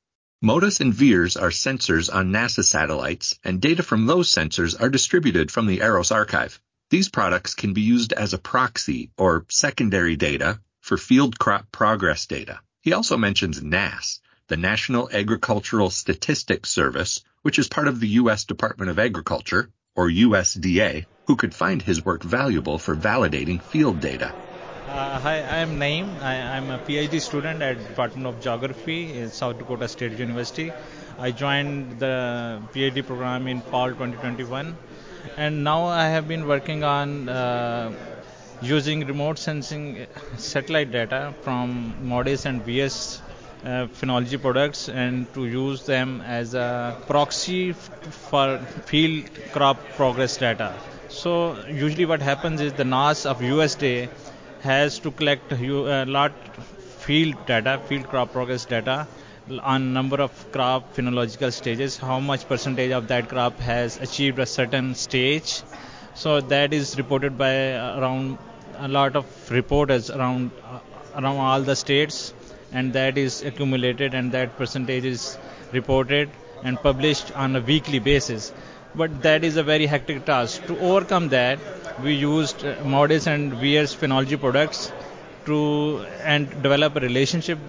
MODIS 0.41 0.79
and 0.79 0.93
VIIRS 0.93 1.35
are 1.35 1.49
sensors 1.49 2.13
on 2.13 2.31
NASA 2.31 2.63
satellites, 2.63 3.37
and 3.43 3.61
data 3.61 3.83
from 3.83 4.05
those 4.05 4.31
sensors 4.31 4.79
are 4.79 4.89
distributed 4.89 5.51
from 5.51 5.67
the 5.67 5.81
EROS 5.81 6.11
archive. 6.11 6.59
These 6.89 7.09
products 7.09 7.53
can 7.53 7.73
be 7.73 7.81
used 7.81 8.13
as 8.13 8.33
a 8.33 8.37
proxy 8.37 9.11
or 9.17 9.45
secondary 9.49 10.15
data 10.15 10.59
for 10.81 10.97
field 10.97 11.39
crop 11.39 11.71
progress 11.71 12.25
data. 12.25 12.59
He 12.81 12.93
also 12.93 13.17
mentions 13.17 13.63
NASS, 13.63 14.19
the 14.47 14.57
National 14.57 15.09
Agricultural 15.11 15.89
Statistics 15.89 16.69
Service, 16.69 17.23
which 17.43 17.57
is 17.59 17.67
part 17.69 17.87
of 17.87 17.99
the 17.99 18.07
U.S. 18.19 18.43
Department 18.43 18.91
of 18.91 18.99
Agriculture, 18.99 19.69
or 19.95 20.09
USDA, 20.09 21.05
who 21.27 21.35
could 21.35 21.53
find 21.53 21.81
his 21.81 22.03
work 22.03 22.23
valuable 22.23 22.77
for 22.77 22.95
validating 22.95 23.61
field 23.61 24.01
data. 24.01 24.33
Uh, 24.87 25.19
hi, 25.19 25.35
I 25.35 25.57
am 25.57 25.79
Naeem. 25.79 26.21
I, 26.21 26.35
am 26.57 26.69
a 26.69 26.77
PhD 26.77 27.21
student 27.21 27.61
at 27.61 27.77
Department 27.87 28.27
of 28.27 28.41
Geography 28.41 29.13
in 29.17 29.31
South 29.31 29.57
Dakota 29.57 29.87
State 29.87 30.19
University. 30.19 30.71
I 31.17 31.31
joined 31.31 31.99
the 31.99 32.61
PhD 32.73 33.05
program 33.05 33.47
in 33.47 33.61
fall 33.61 33.89
2021, 33.89 34.75
and 35.37 35.63
now 35.63 35.85
I 35.85 36.09
have 36.09 36.27
been 36.27 36.47
working 36.47 36.83
on 36.83 37.29
uh, 37.29 37.93
using 38.61 39.07
remote 39.07 39.39
sensing 39.39 40.05
satellite 40.37 40.91
data 40.91 41.33
from 41.41 41.95
MODIS 42.03 42.45
and 42.45 42.61
VIIRS 42.65 43.21
uh, 43.63 43.87
phenology 43.99 44.41
products 44.41 44.89
and 44.89 45.31
to 45.33 45.45
use 45.45 45.85
them 45.85 46.21
as 46.21 46.53
a 46.53 46.97
proxy 47.07 47.73
for 47.73 48.57
field 48.85 49.29
crop 49.51 49.77
progress 49.95 50.37
data. 50.37 50.73
So 51.09 51.55
usually 51.67 52.05
what 52.05 52.21
happens 52.21 52.59
is 52.61 52.73
the 52.73 52.83
NASS 52.83 53.25
of 53.25 53.39
USDA 53.39 54.09
has 54.61 54.99
to 54.99 55.11
collect 55.11 55.51
a 55.51 56.05
lot 56.05 56.31
field 57.05 57.35
data, 57.45 57.79
field 57.87 58.07
crop 58.07 58.31
progress 58.31 58.65
data 58.65 59.07
on 59.61 59.93
number 59.93 60.21
of 60.21 60.51
crop 60.51 60.95
phenological 60.95 61.51
stages, 61.51 61.97
how 61.97 62.19
much 62.19 62.47
percentage 62.47 62.91
of 62.91 63.07
that 63.09 63.27
crop 63.29 63.59
has 63.59 63.99
achieved 63.99 64.39
a 64.39 64.45
certain 64.45 64.95
stage. 64.95 65.61
So 66.15 66.39
that 66.41 66.73
is 66.73 66.97
reported 66.97 67.37
by 67.37 67.73
around 67.97 68.37
a 68.77 68.87
lot 68.87 69.15
of 69.15 69.25
reporters 69.51 70.09
around 70.09 70.51
uh, 70.63 70.79
around 71.15 71.37
all 71.37 71.61
the 71.61 71.75
states 71.75 72.33
and 72.73 72.93
that 72.93 73.17
is 73.17 73.41
accumulated 73.43 74.13
and 74.13 74.31
that 74.31 74.57
percentage 74.57 75.05
is 75.05 75.37
reported 75.71 76.29
and 76.63 76.77
published 76.81 77.31
on 77.35 77.55
a 77.55 77.61
weekly 77.61 77.99
basis. 77.99 78.51
But 78.95 79.21
that 79.23 79.43
is 79.43 79.57
a 79.57 79.63
very 79.63 79.85
hectic 79.85 80.25
task. 80.25 80.65
To 80.67 80.79
overcome 80.79 81.29
that, 81.29 81.59
we 82.01 82.13
used 82.13 82.63
uh, 82.65 82.75
MODIS 82.83 83.27
and 83.27 83.53
VIIRS 83.53 83.95
phenology 83.95 84.39
products 84.39 84.91
to 85.45 86.05
and 86.23 86.49
develop 86.61 86.95
a 86.95 86.99
relationship 86.99 87.59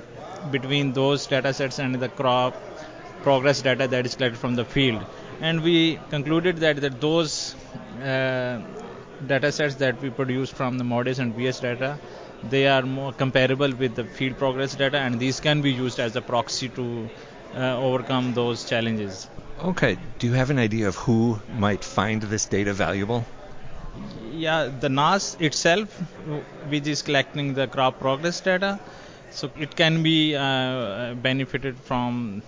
between 0.50 0.92
those 0.92 1.26
data 1.26 1.52
sets 1.52 1.78
and 1.78 1.94
the 1.96 2.08
crop 2.08 2.54
progress 3.22 3.62
data 3.62 3.88
that 3.88 4.04
is 4.06 4.14
collected 4.14 4.38
from 4.38 4.54
the 4.54 4.64
field. 4.64 5.04
And 5.40 5.62
we 5.62 5.98
concluded 6.10 6.58
that, 6.58 6.76
that 6.82 7.00
those 7.00 7.54
uh, 8.02 8.60
data 9.26 9.50
sets 9.50 9.76
that 9.76 10.00
we 10.02 10.10
produce 10.10 10.50
from 10.50 10.78
the 10.78 10.84
MODIS 10.84 11.18
and 11.18 11.34
VIIRS 11.34 11.60
data, 11.60 11.98
they 12.50 12.66
are 12.68 12.82
more 12.82 13.12
comparable 13.12 13.72
with 13.72 13.94
the 13.94 14.04
field 14.04 14.38
progress 14.38 14.74
data, 14.74 14.98
and 14.98 15.18
these 15.18 15.40
can 15.40 15.62
be 15.62 15.72
used 15.72 15.98
as 15.98 16.16
a 16.16 16.22
proxy 16.22 16.68
to 16.70 17.08
uh, 17.54 17.78
overcome 17.78 18.34
those 18.34 18.64
challenges. 18.64 19.28
Okay. 19.62 19.96
Do 20.18 20.26
you 20.26 20.32
have 20.34 20.50
an 20.50 20.58
idea 20.58 20.88
of 20.88 20.96
who 20.96 21.40
might 21.58 21.84
find 21.84 22.22
this 22.22 22.44
data 22.46 22.72
valuable? 22.72 23.24
Yeah, 24.32 24.68
the 24.80 24.88
NASS 24.88 25.36
itself, 25.38 25.88
which 26.68 26.86
is 26.88 27.02
collecting 27.02 27.54
the 27.54 27.68
crop 27.68 28.00
progress 28.00 28.40
data, 28.40 28.80
so 29.30 29.50
it 29.56 29.76
can 29.76 30.02
be 30.02 30.34
uh, 30.34 31.14
benefited 31.14 31.78
from 31.78 32.42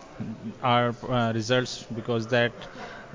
our 0.62 0.94
uh, 1.08 1.32
results 1.32 1.84
because 1.94 2.26
that 2.28 2.52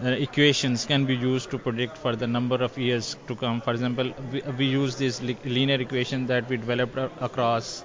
uh, 0.04 0.10
equations 0.10 0.86
can 0.86 1.06
be 1.06 1.16
used 1.16 1.52
to 1.52 1.58
predict 1.60 1.98
for 1.98 2.16
the 2.16 2.28
number 2.28 2.56
of 2.56 2.78
years 2.78 3.16
to 3.28 3.36
come. 3.36 3.62
For 3.62 3.72
example, 3.72 4.12
we, 4.32 4.42
we 4.58 4.66
use 4.66 4.96
this 4.96 5.22
linear 5.22 5.80
equation 5.80 6.26
that 6.28 6.50
we 6.50 6.58
developed 6.58 6.98
across 7.22 7.84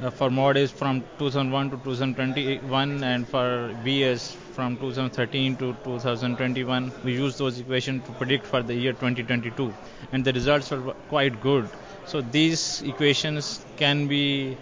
uh, 0.00 0.10
for 0.10 0.30
MODIS 0.30 0.70
from 0.72 1.02
2001 1.18 1.70
to 1.70 1.76
2021 1.76 3.04
and 3.04 3.28
for 3.28 3.72
VIIRS 3.84 4.34
from 4.52 4.76
2013 4.76 5.56
to 5.56 5.72
2021 5.84 6.92
we 7.04 7.12
use 7.12 7.36
those 7.38 7.58
equations 7.60 8.04
to 8.06 8.12
predict 8.12 8.46
for 8.46 8.62
the 8.62 8.74
year 8.74 8.92
2022 8.92 9.72
and 10.12 10.24
the 10.24 10.32
results 10.32 10.70
were 10.70 10.94
quite 11.08 11.40
good 11.40 11.68
so 12.06 12.20
these 12.20 12.82
equations 12.82 13.64
can 13.76 14.06
be 14.08 14.56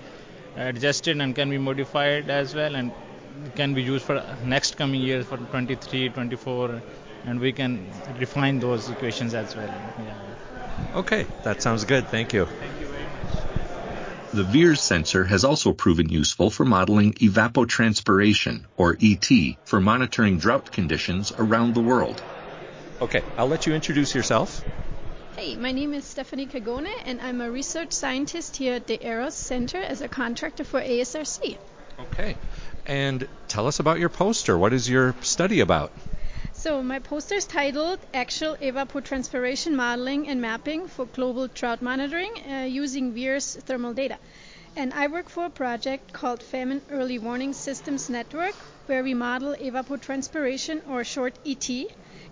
adjusted 0.57 1.21
and 1.21 1.35
can 1.35 1.49
be 1.51 1.59
modified 1.59 2.31
as 2.31 2.55
well 2.55 2.75
and 2.75 2.93
can 3.55 3.75
be 3.75 3.83
used 3.83 4.05
for 4.05 4.23
next 4.45 4.77
coming 4.77 5.01
years 5.01 5.27
for 5.27 5.37
23 5.37 6.09
24 6.11 6.83
and 7.25 7.41
we 7.41 7.53
can 7.53 7.87
refine 8.19 8.59
those 8.61 8.89
equations 8.91 9.35
as 9.35 9.57
well 9.57 9.75
yeah. 9.99 10.99
okay 11.01 11.27
that 11.45 11.63
sounds 11.63 11.85
good 11.85 12.07
thank 12.09 12.33
you 12.33 12.47
thank 12.47 12.81
you 12.81 12.87
the 14.37 14.45
VIIRS 14.45 14.81
sensor 14.81 15.25
has 15.25 15.45
also 15.45 15.73
proven 15.73 16.11
useful 16.11 16.51
for 16.51 16.67
modeling 16.67 17.15
evapotranspiration, 17.15 18.65
or 18.77 18.99
ET, 19.01 19.31
for 19.65 19.81
monitoring 19.81 20.37
drought 20.37 20.73
conditions 20.73 21.33
around 21.39 21.75
the 21.75 21.81
world. 21.81 22.21
Okay, 23.01 23.23
I'll 23.39 23.47
let 23.47 23.67
you 23.67 23.73
introduce 23.73 24.15
yourself. 24.15 24.63
Hey, 25.37 25.57
my 25.57 25.73
name 25.73 25.95
is 25.95 26.05
Stefanie 26.05 26.51
Kagone, 26.51 26.93
and 27.07 27.19
I'm 27.21 27.41
a 27.41 27.51
research 27.51 27.93
scientist 27.93 28.57
here 28.57 28.75
at 28.75 28.87
the 28.87 29.03
EROS 29.03 29.35
Center 29.35 29.79
as 29.79 30.03
a 30.03 30.09
contractor 30.09 30.65
for 30.65 30.83
ASRC. 30.83 31.57
Okay, 31.99 32.37
and 32.87 33.27
tell 33.49 33.67
us 33.67 33.79
about 33.81 33.99
your 33.99 34.09
poster. 34.09 34.59
What 34.59 34.73
is 34.73 34.89
your 34.89 35.15
study 35.23 35.61
about? 35.61 35.93
So 36.53 36.83
my 36.83 36.99
poster 36.99 37.37
is 37.37 37.47
titled 37.47 38.01
Actual 38.13 38.57
Evapotranspiration 38.57 39.75
Modeling 39.75 40.29
and 40.29 40.41
Mapping 40.41 40.89
for 40.89 41.07
Global 41.07 41.49
Drought 41.49 41.81
Monitoring 41.81 42.33
uh, 42.51 42.65
using 42.65 43.13
VIIRS 43.13 43.57
thermal 43.63 43.95
data. 43.95 44.19
And 44.75 44.93
I 44.93 45.07
work 45.07 45.31
for 45.31 45.47
a 45.47 45.51
project 45.51 46.13
called 46.13 46.43
Famine 46.43 46.83
Early 46.91 47.19
Warning 47.19 47.55
Systems 47.55 48.11
Network, 48.11 48.55
where 48.87 49.03
we 49.03 49.15
model 49.15 49.55
evapotranspiration, 49.55 50.87
or 50.89 51.03
short 51.03 51.35
ET, 51.47 51.71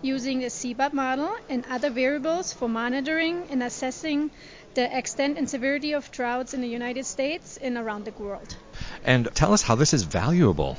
using 0.03 0.41
the 0.41 0.47
SSEBop 0.47 0.93
model 0.93 1.35
and 1.49 1.65
other 1.71 1.89
variables 1.89 2.53
for 2.53 2.69
monitoring 2.69 3.47
and 3.51 3.63
assessing 3.63 4.31
the 4.75 4.99
extent 4.99 5.39
and 5.39 5.49
severity 5.49 5.93
of 5.93 6.11
droughts 6.11 6.53
in 6.53 6.61
the 6.61 6.69
United 6.69 7.07
States 7.07 7.57
and 7.57 7.79
around 7.79 8.05
the 8.05 8.13
world. 8.13 8.57
And 9.05 9.29
tell 9.35 9.53
us 9.53 9.63
how 9.63 9.75
this 9.75 9.93
is 9.93 10.03
valuable. 10.03 10.77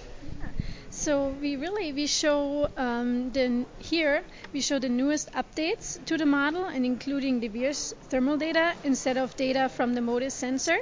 So 0.90 1.36
we 1.42 1.58
really 1.58 1.92
we 1.92 2.08
show 2.08 2.70
um, 2.78 3.32
the 3.32 3.66
here 3.80 4.24
we 4.54 4.62
show 4.62 4.80
the 4.80 4.88
newest 4.88 5.30
updates 5.34 6.04
to 6.06 6.18
the 6.18 6.26
model 6.26 6.66
and 6.66 6.86
including 6.86 7.42
the 7.42 7.50
VIIRS 7.50 7.94
thermal 8.10 8.38
data 8.38 8.74
instead 8.84 9.18
of 9.18 9.36
data 9.36 9.68
from 9.68 9.94
the 9.94 10.02
MODIS 10.02 10.34
sensor. 10.34 10.78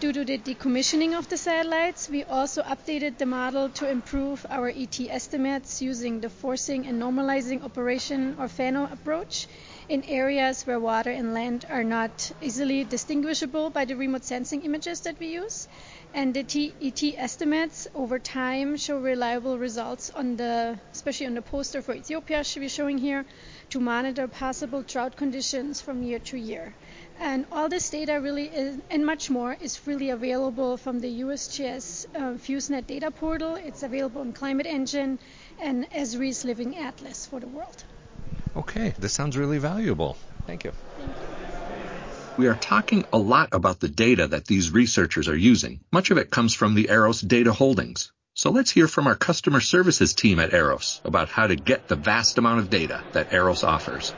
Due 0.00 0.12
to 0.12 0.24
the 0.24 0.36
decommissioning 0.36 1.16
of 1.16 1.28
the 1.28 1.36
satellites, 1.36 2.08
we 2.08 2.24
also 2.24 2.60
updated 2.62 3.18
the 3.18 3.26
model 3.26 3.68
to 3.68 3.88
improve 3.88 4.44
our 4.50 4.68
ET 4.68 4.98
estimates 5.08 5.80
using 5.80 6.20
the 6.20 6.28
forcing 6.28 6.84
and 6.88 7.00
normalizing 7.00 7.62
operation 7.62 8.34
or 8.40 8.48
FANO 8.48 8.88
approach 8.90 9.46
in 9.88 10.02
areas 10.04 10.66
where 10.66 10.80
water 10.80 11.10
and 11.10 11.34
land 11.34 11.64
are 11.70 11.84
not 11.84 12.32
easily 12.42 12.82
distinguishable 12.82 13.70
by 13.70 13.84
the 13.84 13.94
remote 13.94 14.24
sensing 14.24 14.62
images 14.62 15.02
that 15.02 15.20
we 15.20 15.28
use. 15.28 15.68
And 16.14 16.34
the 16.34 16.72
ET 16.82 17.02
estimates 17.16 17.88
over 17.94 18.18
time 18.18 18.76
show 18.76 18.98
reliable 18.98 19.58
results 19.58 20.10
on 20.10 20.36
the, 20.36 20.78
especially 20.92 21.26
on 21.26 21.34
the 21.34 21.42
poster 21.42 21.80
for 21.80 21.94
Ethiopia 21.94 22.44
should 22.44 22.60
be 22.60 22.68
showing 22.68 22.98
here, 22.98 23.24
to 23.70 23.80
monitor 23.80 24.28
possible 24.28 24.82
drought 24.82 25.16
conditions 25.16 25.80
from 25.80 26.02
year 26.02 26.18
to 26.18 26.36
year. 26.36 26.74
And 27.18 27.46
all 27.50 27.68
this 27.70 27.88
data 27.88 28.20
really 28.20 28.48
is, 28.48 28.78
and 28.90 29.06
much 29.06 29.30
more 29.30 29.56
is 29.58 29.76
freely 29.76 30.10
available 30.10 30.76
from 30.76 31.00
the 31.00 31.20
USGS 31.22 32.06
uh, 32.14 32.36
FEWS 32.36 32.68
NET 32.68 32.86
data 32.86 33.10
portal. 33.10 33.54
It's 33.54 33.82
available 33.82 34.20
in 34.20 34.34
Climate 34.34 34.66
Engine 34.66 35.18
and 35.60 35.88
Esri's 35.90 36.44
Living 36.44 36.76
Atlas 36.76 37.24
for 37.24 37.40
the 37.40 37.48
world. 37.48 37.84
Okay, 38.54 38.94
this 38.98 39.14
sounds 39.14 39.38
really 39.38 39.58
valuable. 39.58 40.18
Thank 40.46 40.64
you. 40.64 40.72
Thank 40.98 41.08
you. 41.08 41.41
We 42.38 42.48
are 42.48 42.54
talking 42.54 43.04
a 43.12 43.18
lot 43.18 43.50
about 43.52 43.80
the 43.80 43.88
data 43.88 44.26
that 44.28 44.46
these 44.46 44.70
researchers 44.70 45.28
are 45.28 45.36
using. 45.36 45.80
Much 45.92 46.10
of 46.10 46.16
it 46.16 46.30
comes 46.30 46.54
from 46.54 46.74
the 46.74 46.88
Eros 46.88 47.20
data 47.20 47.52
holdings. 47.52 48.10
So 48.32 48.50
let's 48.50 48.70
hear 48.70 48.88
from 48.88 49.06
our 49.06 49.14
customer 49.14 49.60
services 49.60 50.14
team 50.14 50.40
at 50.40 50.54
Eros 50.54 51.02
about 51.04 51.28
how 51.28 51.46
to 51.46 51.56
get 51.56 51.88
the 51.88 51.96
vast 51.96 52.38
amount 52.38 52.60
of 52.60 52.70
data 52.70 53.04
that 53.12 53.34
Eros 53.34 53.62
offers. 53.62 54.14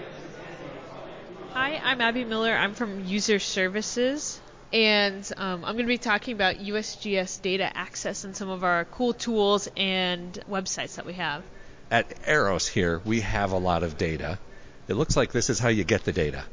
Hi, 1.54 1.80
I'm 1.82 2.00
Abby 2.00 2.24
Miller. 2.24 2.54
I'm 2.54 2.74
from 2.74 3.04
User 3.04 3.40
Services, 3.40 4.40
and 4.72 5.28
um, 5.36 5.64
I'm 5.64 5.74
going 5.74 5.86
to 5.86 5.86
be 5.86 5.98
talking 5.98 6.34
about 6.34 6.56
USGS 6.56 7.42
data 7.42 7.76
access 7.76 8.22
and 8.22 8.36
some 8.36 8.48
of 8.48 8.62
our 8.62 8.84
cool 8.84 9.12
tools 9.12 9.68
and 9.76 10.32
websites 10.48 10.94
that 10.96 11.06
we 11.06 11.14
have. 11.14 11.42
At 11.90 12.14
Eros 12.28 12.68
here, 12.68 13.00
we 13.04 13.22
have 13.22 13.50
a 13.50 13.58
lot 13.58 13.82
of 13.82 13.98
data. 13.98 14.38
It 14.86 14.94
looks 14.94 15.16
like 15.16 15.32
this 15.32 15.50
is 15.50 15.58
how 15.58 15.68
you 15.68 15.82
get 15.82 16.04
the 16.04 16.12
data. 16.12 16.44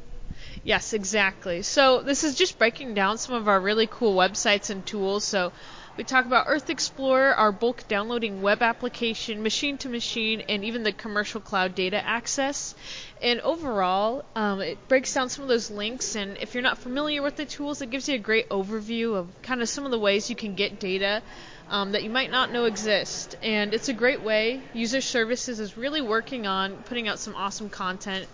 Yes, 0.64 0.92
exactly. 0.92 1.62
So 1.62 2.02
this 2.02 2.24
is 2.24 2.36
just 2.36 2.58
breaking 2.58 2.94
down 2.94 3.18
some 3.18 3.34
of 3.34 3.48
our 3.48 3.60
really 3.60 3.88
cool 3.90 4.14
websites 4.16 4.70
and 4.70 4.84
tools. 4.86 5.24
So 5.24 5.52
we 5.96 6.04
talk 6.04 6.24
about 6.24 6.46
Earth 6.48 6.70
Explorer, 6.70 7.34
our 7.34 7.52
bulk 7.52 7.86
downloading 7.86 8.40
web 8.40 8.62
application, 8.62 9.42
machine 9.42 9.76
to 9.78 9.88
machine, 9.88 10.40
and 10.48 10.64
even 10.64 10.84
the 10.84 10.92
commercial 10.92 11.40
cloud 11.40 11.74
data 11.74 12.02
access. 12.02 12.74
And 13.20 13.40
overall, 13.40 14.24
um, 14.34 14.60
it 14.60 14.88
breaks 14.88 15.12
down 15.12 15.28
some 15.28 15.42
of 15.42 15.48
those 15.48 15.70
links. 15.70 16.16
And 16.16 16.38
if 16.38 16.54
you're 16.54 16.62
not 16.62 16.78
familiar 16.78 17.22
with 17.22 17.36
the 17.36 17.44
tools, 17.44 17.82
it 17.82 17.90
gives 17.90 18.08
you 18.08 18.14
a 18.14 18.18
great 18.18 18.48
overview 18.48 19.16
of 19.16 19.28
kind 19.42 19.60
of 19.60 19.68
some 19.68 19.84
of 19.84 19.90
the 19.90 19.98
ways 19.98 20.30
you 20.30 20.36
can 20.36 20.54
get 20.54 20.80
data 20.80 21.22
um, 21.68 21.92
that 21.92 22.02
you 22.02 22.10
might 22.10 22.30
not 22.30 22.52
know 22.52 22.64
exist. 22.64 23.36
And 23.42 23.74
it's 23.74 23.88
a 23.88 23.94
great 23.94 24.22
way. 24.22 24.62
User 24.72 25.00
Services 25.00 25.60
is 25.60 25.76
really 25.76 26.00
working 26.00 26.46
on 26.46 26.76
putting 26.84 27.08
out 27.08 27.18
some 27.18 27.34
awesome 27.34 27.68
content 27.68 28.28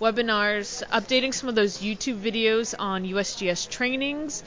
webinars, 0.00 0.82
updating 0.88 1.32
some 1.32 1.48
of 1.48 1.54
those 1.54 1.78
YouTube 1.78 2.20
videos 2.20 2.74
on 2.78 3.04
USGS 3.04 3.68
trainings. 3.68 4.42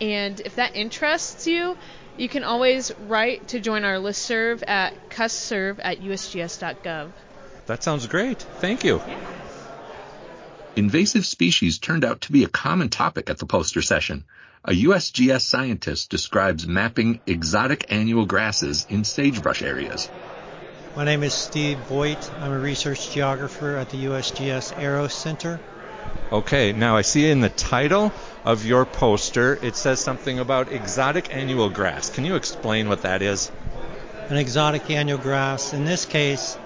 And 0.00 0.40
if 0.40 0.56
that 0.56 0.76
interests 0.76 1.46
you, 1.46 1.76
you 2.16 2.28
can 2.28 2.44
always 2.44 2.92
write 3.06 3.48
to 3.48 3.60
join 3.60 3.84
our 3.84 3.96
listserv 3.96 4.66
at 4.68 5.10
custserv 5.10 5.78
at 5.82 6.00
usgs.gov. 6.00 7.10
That 7.66 7.82
sounds 7.82 8.06
great. 8.06 8.40
Thank 8.58 8.84
you. 8.84 8.96
Yeah. 9.06 9.18
Invasive 10.74 11.26
species 11.26 11.78
turned 11.78 12.04
out 12.04 12.22
to 12.22 12.32
be 12.32 12.44
a 12.44 12.48
common 12.48 12.88
topic 12.88 13.28
at 13.28 13.38
the 13.38 13.46
poster 13.46 13.82
session. 13.82 14.24
A 14.64 14.72
USGS 14.72 15.42
scientist 15.42 16.08
describes 16.08 16.66
mapping 16.66 17.20
exotic 17.26 17.86
annual 17.90 18.26
grasses 18.26 18.86
in 18.88 19.04
sagebrush 19.04 19.60
areas. 19.62 20.08
My 20.94 21.04
name 21.04 21.22
is 21.22 21.32
Steve 21.32 21.78
Boyte. 21.88 22.30
I'm 22.42 22.52
a 22.52 22.58
research 22.58 23.12
geographer 23.12 23.76
at 23.76 23.88
the 23.88 24.04
USGS 24.04 24.78
EROS 24.78 25.14
Center. 25.14 25.58
Okay, 26.30 26.74
now 26.74 26.96
I 26.96 27.00
see 27.00 27.30
in 27.30 27.40
the 27.40 27.48
title 27.48 28.12
of 28.44 28.66
your 28.66 28.84
poster 28.84 29.58
it 29.62 29.74
says 29.74 30.00
something 30.00 30.38
about 30.38 30.70
exotic 30.70 31.34
annual 31.34 31.70
grass. 31.70 32.10
Can 32.10 32.26
you 32.26 32.34
explain 32.34 32.90
what 32.90 33.02
that 33.02 33.22
is? 33.22 33.50
An 34.28 34.36
exotic 34.36 34.90
annual 34.90 35.16
grass, 35.16 35.72
in 35.72 35.86
this 35.86 36.04
case, 36.04 36.58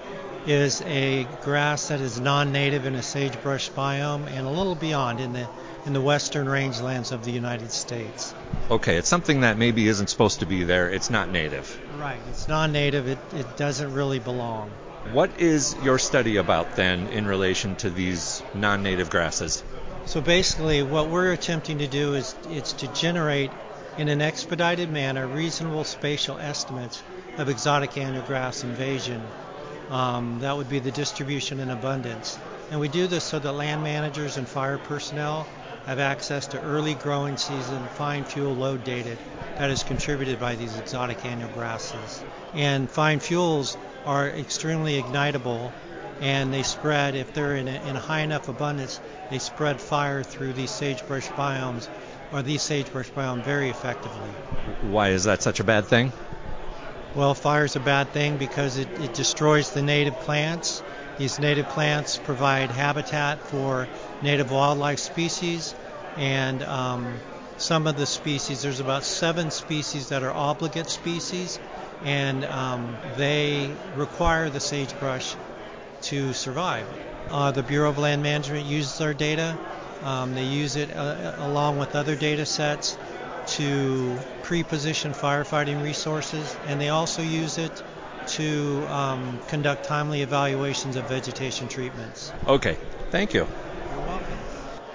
is 0.45 0.81
a 0.81 1.25
grass 1.41 1.87
that 1.87 2.01
is 2.01 2.19
non-native 2.19 2.85
in 2.85 2.95
a 2.95 3.03
sagebrush 3.03 3.69
biome 3.69 4.27
and 4.27 4.45
a 4.45 4.49
little 4.49 4.75
beyond 4.75 5.21
in 5.21 5.31
the 5.31 5.47
in 5.87 5.93
the 5.93 6.01
western 6.01 6.47
rangelands 6.47 7.13
of 7.13 7.23
the 7.23 7.31
United 7.31 7.71
States. 7.71 8.35
Okay, 8.69 8.97
it's 8.97 9.07
something 9.07 9.41
that 9.41 9.57
maybe 9.57 9.87
isn't 9.87 10.09
supposed 10.09 10.41
to 10.41 10.45
be 10.45 10.65
there. 10.65 10.89
It's 10.89 11.09
not 11.09 11.31
native. 11.31 11.79
Right, 11.97 12.19
it's 12.29 12.49
non-native. 12.49 13.07
It 13.07 13.17
it 13.33 13.57
doesn't 13.57 13.93
really 13.93 14.19
belong. 14.19 14.69
What 15.13 15.39
is 15.39 15.75
your 15.83 15.97
study 15.97 16.35
about 16.35 16.75
then 16.75 17.07
in 17.07 17.25
relation 17.25 17.77
to 17.77 17.89
these 17.89 18.43
non-native 18.53 19.09
grasses? 19.09 19.63
So 20.05 20.19
basically, 20.19 20.83
what 20.83 21.07
we're 21.07 21.31
attempting 21.31 21.77
to 21.77 21.87
do 21.87 22.15
is 22.15 22.35
it's 22.49 22.73
to 22.73 22.87
generate 22.87 23.51
in 23.97 24.09
an 24.09 24.21
expedited 24.21 24.91
manner 24.91 25.25
reasonable 25.25 25.85
spatial 25.85 26.37
estimates 26.37 27.01
of 27.37 27.47
exotic 27.47 27.97
annual 27.97 28.23
grass 28.23 28.63
invasion. 28.63 29.21
Um, 29.89 30.39
that 30.41 30.57
would 30.57 30.69
be 30.69 30.79
the 30.79 30.91
distribution 30.91 31.61
and 31.61 31.71
abundance. 31.71 32.37
And 32.71 32.81
we 32.81 32.89
do 32.89 33.07
this 33.07 33.23
so 33.23 33.39
that 33.39 33.53
land 33.53 33.83
managers 33.83 34.35
and 34.35 34.45
fire 34.45 34.77
personnel 34.77 35.47
have 35.87 35.99
access 35.99 36.47
to 36.47 36.61
early 36.61 36.93
growing 36.95 37.37
season 37.37 37.87
fine 37.95 38.25
fuel 38.25 38.53
load 38.53 38.83
data 38.83 39.17
that 39.57 39.69
is 39.69 39.83
contributed 39.83 40.37
by 40.37 40.53
these 40.55 40.77
exotic 40.77 41.25
annual 41.25 41.49
grasses. 41.49 42.23
And 42.53 42.91
fine 42.91 43.21
fuels 43.21 43.77
are 44.05 44.27
extremely 44.27 45.01
ignitable 45.01 45.71
and 46.19 46.53
they 46.53 46.63
spread, 46.63 47.15
if 47.15 47.33
they're 47.33 47.55
in 47.55 47.67
a, 47.67 47.79
in 47.87 47.95
a 47.95 47.99
high 47.99 48.21
enough 48.21 48.49
abundance, 48.49 48.99
they 49.29 49.39
spread 49.39 49.79
fire 49.79 50.23
through 50.23 50.53
these 50.53 50.71
sagebrush 50.71 51.29
biomes 51.29 51.87
or 52.33 52.41
these 52.41 52.61
sagebrush 52.61 53.09
biomes 53.11 53.43
very 53.43 53.69
effectively. 53.69 54.29
Why 54.81 55.09
is 55.09 55.23
that 55.23 55.41
such 55.41 55.61
a 55.61 55.63
bad 55.63 55.85
thing? 55.85 56.11
Well, 57.15 57.33
fire 57.33 57.65
is 57.65 57.75
a 57.77 57.79
bad 57.79 58.09
thing 58.09 58.37
because 58.37 58.77
it, 58.77 58.89
it 58.99 59.13
destroys 59.13 59.71
the 59.71 59.81
native 59.81 60.19
plants. 60.19 60.83
These 61.17 61.39
native 61.39 61.69
plants 61.69 62.17
provide 62.17 62.71
habitat 62.71 63.39
for 63.39 63.87
native 64.21 64.51
wildlife 64.51 64.99
species, 64.99 65.75
and 66.17 66.63
um, 66.63 67.19
some 67.57 67.87
of 67.87 67.97
the 67.97 68.05
species, 68.05 68.61
there's 68.61 68.79
about 68.79 69.03
seven 69.03 69.51
species 69.51 70.09
that 70.09 70.23
are 70.23 70.31
obligate 70.31 70.89
species, 70.89 71.59
and 72.03 72.43
um, 72.45 72.97
they 73.17 73.71
require 73.95 74.49
the 74.49 74.59
sagebrush 74.59 75.35
to 76.03 76.33
survive. 76.33 76.85
Uh, 77.29 77.51
the 77.51 77.63
Bureau 77.63 77.89
of 77.89 77.97
Land 77.97 78.23
Management 78.23 78.65
uses 78.65 79.01
our 79.01 79.13
data. 79.13 79.57
Um, 80.03 80.35
they 80.35 80.43
use 80.43 80.75
it 80.75 80.95
uh, 80.95 81.33
along 81.39 81.79
with 81.79 81.95
other 81.95 82.15
data 82.15 82.45
sets 82.45 82.97
to 83.47 84.17
pre-position 84.43 85.13
firefighting 85.13 85.81
resources, 85.83 86.55
and 86.67 86.79
they 86.79 86.89
also 86.89 87.21
use 87.21 87.57
it 87.57 87.71
to 88.27 88.85
um, 88.89 89.39
conduct 89.47 89.85
timely 89.85 90.21
evaluations 90.21 90.95
of 90.95 91.05
vegetation 91.05 91.67
treatments. 91.67 92.31
Okay, 92.47 92.77
thank 93.09 93.33
you. 93.33 93.47
You're 93.97 94.05
welcome. 94.05 94.37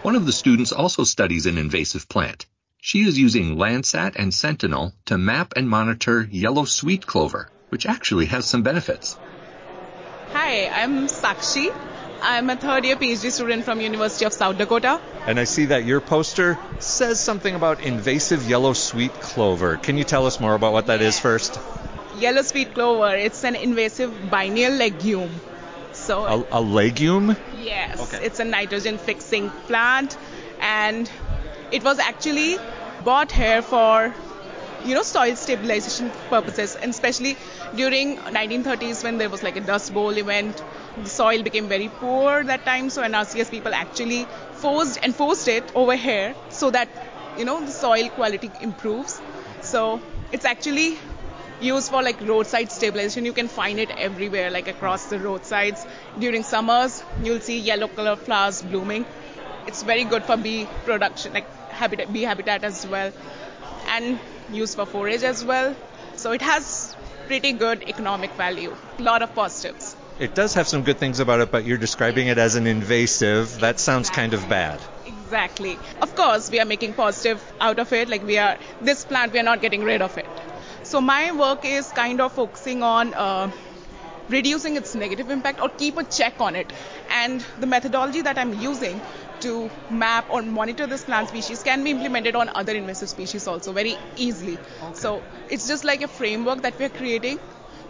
One 0.03 0.15
of 0.15 0.27
the 0.27 0.33
students 0.33 0.71
also 0.73 1.03
studies 1.03 1.47
an 1.47 1.59
invasive 1.59 2.09
plant. 2.09 2.47
She 2.81 3.01
is 3.01 3.19
using 3.19 3.57
Landsat 3.57 4.15
and 4.17 4.33
Sentinel 4.33 4.93
to 5.07 5.19
map 5.19 5.55
and 5.57 5.69
monitor 5.69 6.29
yellow 6.31 6.65
sweet 6.65 7.07
clover, 7.07 7.51
which 7.71 7.87
actually 7.87 8.27
has 8.27 8.45
some 8.45 8.63
benefits. 8.63 9.17
Hi, 10.33 10.69
I'm 10.69 11.09
Sakshi. 11.09 11.75
I'm 12.23 12.49
a 12.51 12.57
third 12.57 12.85
year 12.85 12.95
PhD 12.95 13.33
student 13.33 13.65
from 13.65 13.81
University 13.81 14.25
of 14.25 14.33
South 14.33 14.57
Dakota. 14.57 15.01
And 15.27 15.41
I 15.41 15.45
see 15.45 15.67
that 15.67 15.85
your 15.85 16.01
poster 16.01 16.59
says 16.79 17.19
something 17.19 17.55
about 17.55 17.81
invasive 17.83 18.49
yellow 18.49 18.73
sweet 18.73 19.13
clover. 19.15 19.77
Can 19.79 19.99
you 19.99 20.05
tell 20.05 20.27
us 20.27 20.39
more 20.39 20.55
about 20.55 20.73
what 20.73 20.87
that 20.87 21.03
is 21.03 21.19
first? 21.19 21.59
Yellow 22.19 22.43
sweet 22.43 22.75
clover, 22.75 23.17
it's 23.17 23.43
an 23.43 23.57
invasive 23.57 24.31
biennial 24.31 24.73
legume. 24.75 25.31
So 25.93 26.25
A, 26.25 26.59
a 26.59 26.61
legume? 26.61 27.37
Yes, 27.63 28.01
Okay. 28.01 28.25
it's 28.27 28.41
a 28.41 28.45
nitrogen 28.45 28.99
fixing 28.99 29.51
plant. 29.67 30.17
And 30.61 31.11
it 31.71 31.83
was 31.83 31.99
actually 31.99 32.59
bought 33.05 33.33
here 33.33 33.63
for 33.63 34.15
you 34.85 34.95
know 34.95 35.03
soil 35.03 35.37
stabilization 35.37 36.11
purposes. 36.29 36.77
And 36.77 36.91
especially 36.91 37.37
during 37.75 38.17
1930s 38.39 39.03
when 39.05 39.19
there 39.19 39.31
was 39.31 39.43
like 39.43 39.57
a 39.57 39.61
dust 39.61 39.93
bowl 39.95 40.17
event 40.19 40.63
the 40.97 41.09
soil 41.09 41.43
became 41.43 41.69
very 41.69 41.89
poor 41.89 42.45
that 42.45 42.65
time. 42.65 42.91
So 42.91 43.03
NRCS 43.03 43.51
people 43.51 43.75
actually 43.75 44.27
forced 44.53 44.99
enforced 45.03 45.49
it 45.49 45.65
over 45.75 45.97
here 45.97 46.35
so 46.51 46.71
that 46.71 46.89
you 47.39 47.45
know 47.45 47.61
the 47.65 47.73
soil 47.73 48.09
quality 48.11 48.51
improves. 48.61 49.21
So 49.63 50.01
it's 50.33 50.45
actually 50.45 50.99
used 51.63 51.91
for 51.91 52.03
like 52.03 52.21
roadside 52.21 52.71
stabilization 52.73 53.25
you 53.25 53.33
can 53.33 53.49
find 53.49 53.79
it 53.79 53.91
everywhere 53.91 54.51
like 54.51 54.69
across 54.69 55.07
the 55.07 55.19
roadsides 55.19 55.87
during 56.19 56.43
summers 56.43 57.03
you'll 57.23 57.41
see 57.41 57.59
yellow 57.59 57.89
color 57.89 58.17
flowers 58.17 58.63
blooming 58.63 59.07
it's 59.67 59.83
very 59.83 60.05
good 60.05 60.25
for 60.25 60.37
bee 60.37 60.67
production 60.85 61.33
like 61.33 61.49
habitat 61.71 62.13
bee 62.13 62.23
habitat 62.23 62.65
as 62.65 62.87
well 62.87 63.13
and 63.89 64.19
used 64.51 64.75
for 64.77 64.87
forage 64.87 65.23
as 65.23 65.45
well 65.45 65.75
so 66.17 66.33
it 66.33 66.43
has 66.43 66.95
pretty 67.27 67.53
good 67.53 67.83
economic 67.95 68.33
value 68.33 68.75
a 68.99 69.03
lot 69.03 69.23
of 69.23 69.35
positives 69.43 69.97
It 70.25 70.35
does 70.39 70.55
have 70.55 70.69
some 70.71 70.83
good 70.87 70.99
things 70.99 71.21
about 71.23 71.41
it, 71.43 71.51
but 71.53 71.65
you're 71.69 71.79
describing 71.79 72.29
it 72.33 72.39
as 72.39 72.55
an 72.59 72.67
invasive. 72.73 73.55
That 73.63 73.81
sounds 73.85 74.11
kind 74.17 74.35
of 74.39 74.43
bad. 74.51 74.83
Exactly. 75.13 75.73
Of 76.07 76.15
course, 76.15 76.51
we 76.51 76.61
are 76.65 76.67
making 76.73 76.93
positive 76.99 77.43
out 77.69 77.79
of 77.85 77.93
it. 78.01 78.09
Like 78.09 78.27
we 78.31 78.37
are, 78.39 78.59
this 78.91 79.05
plant, 79.13 79.33
we 79.33 79.41
are 79.41 79.49
not 79.49 79.63
getting 79.63 79.83
rid 79.83 80.03
of 80.03 80.19
it. 80.19 80.27
So 80.93 81.01
my 81.01 81.33
work 81.33 81.65
is 81.65 81.91
kind 81.91 82.21
of 82.21 82.33
focusing 82.33 82.83
on 82.83 83.15
uh, 83.15 83.51
reducing 84.29 84.77
its 84.77 84.95
negative 84.95 85.31
impact 85.31 85.59
or 85.59 85.71
keep 85.71 85.97
a 85.97 86.05
check 86.05 86.39
on 86.39 86.55
it. 86.55 86.71
And 87.11 87.43
the 87.61 87.67
methodology 87.67 88.21
that 88.21 88.37
I'm 88.37 88.53
using 88.61 89.01
to 89.41 89.71
map 89.89 90.27
or 90.29 90.43
monitor 90.43 90.87
this 90.87 91.03
plant 91.03 91.31
species 91.31 91.63
can 91.63 91.83
be 91.83 91.93
implemented 91.93 92.37
on 92.37 92.51
other 92.55 92.75
invasive 92.75 93.09
species 93.09 93.49
also 93.49 93.73
very 93.73 93.97
easily. 94.17 94.59
So 94.93 95.23
it's 95.49 95.67
just 95.67 95.83
like 95.83 96.03
a 96.03 96.09
framework 96.09 96.61
that 96.61 96.79
we're 96.79 96.91
creating 96.91 97.41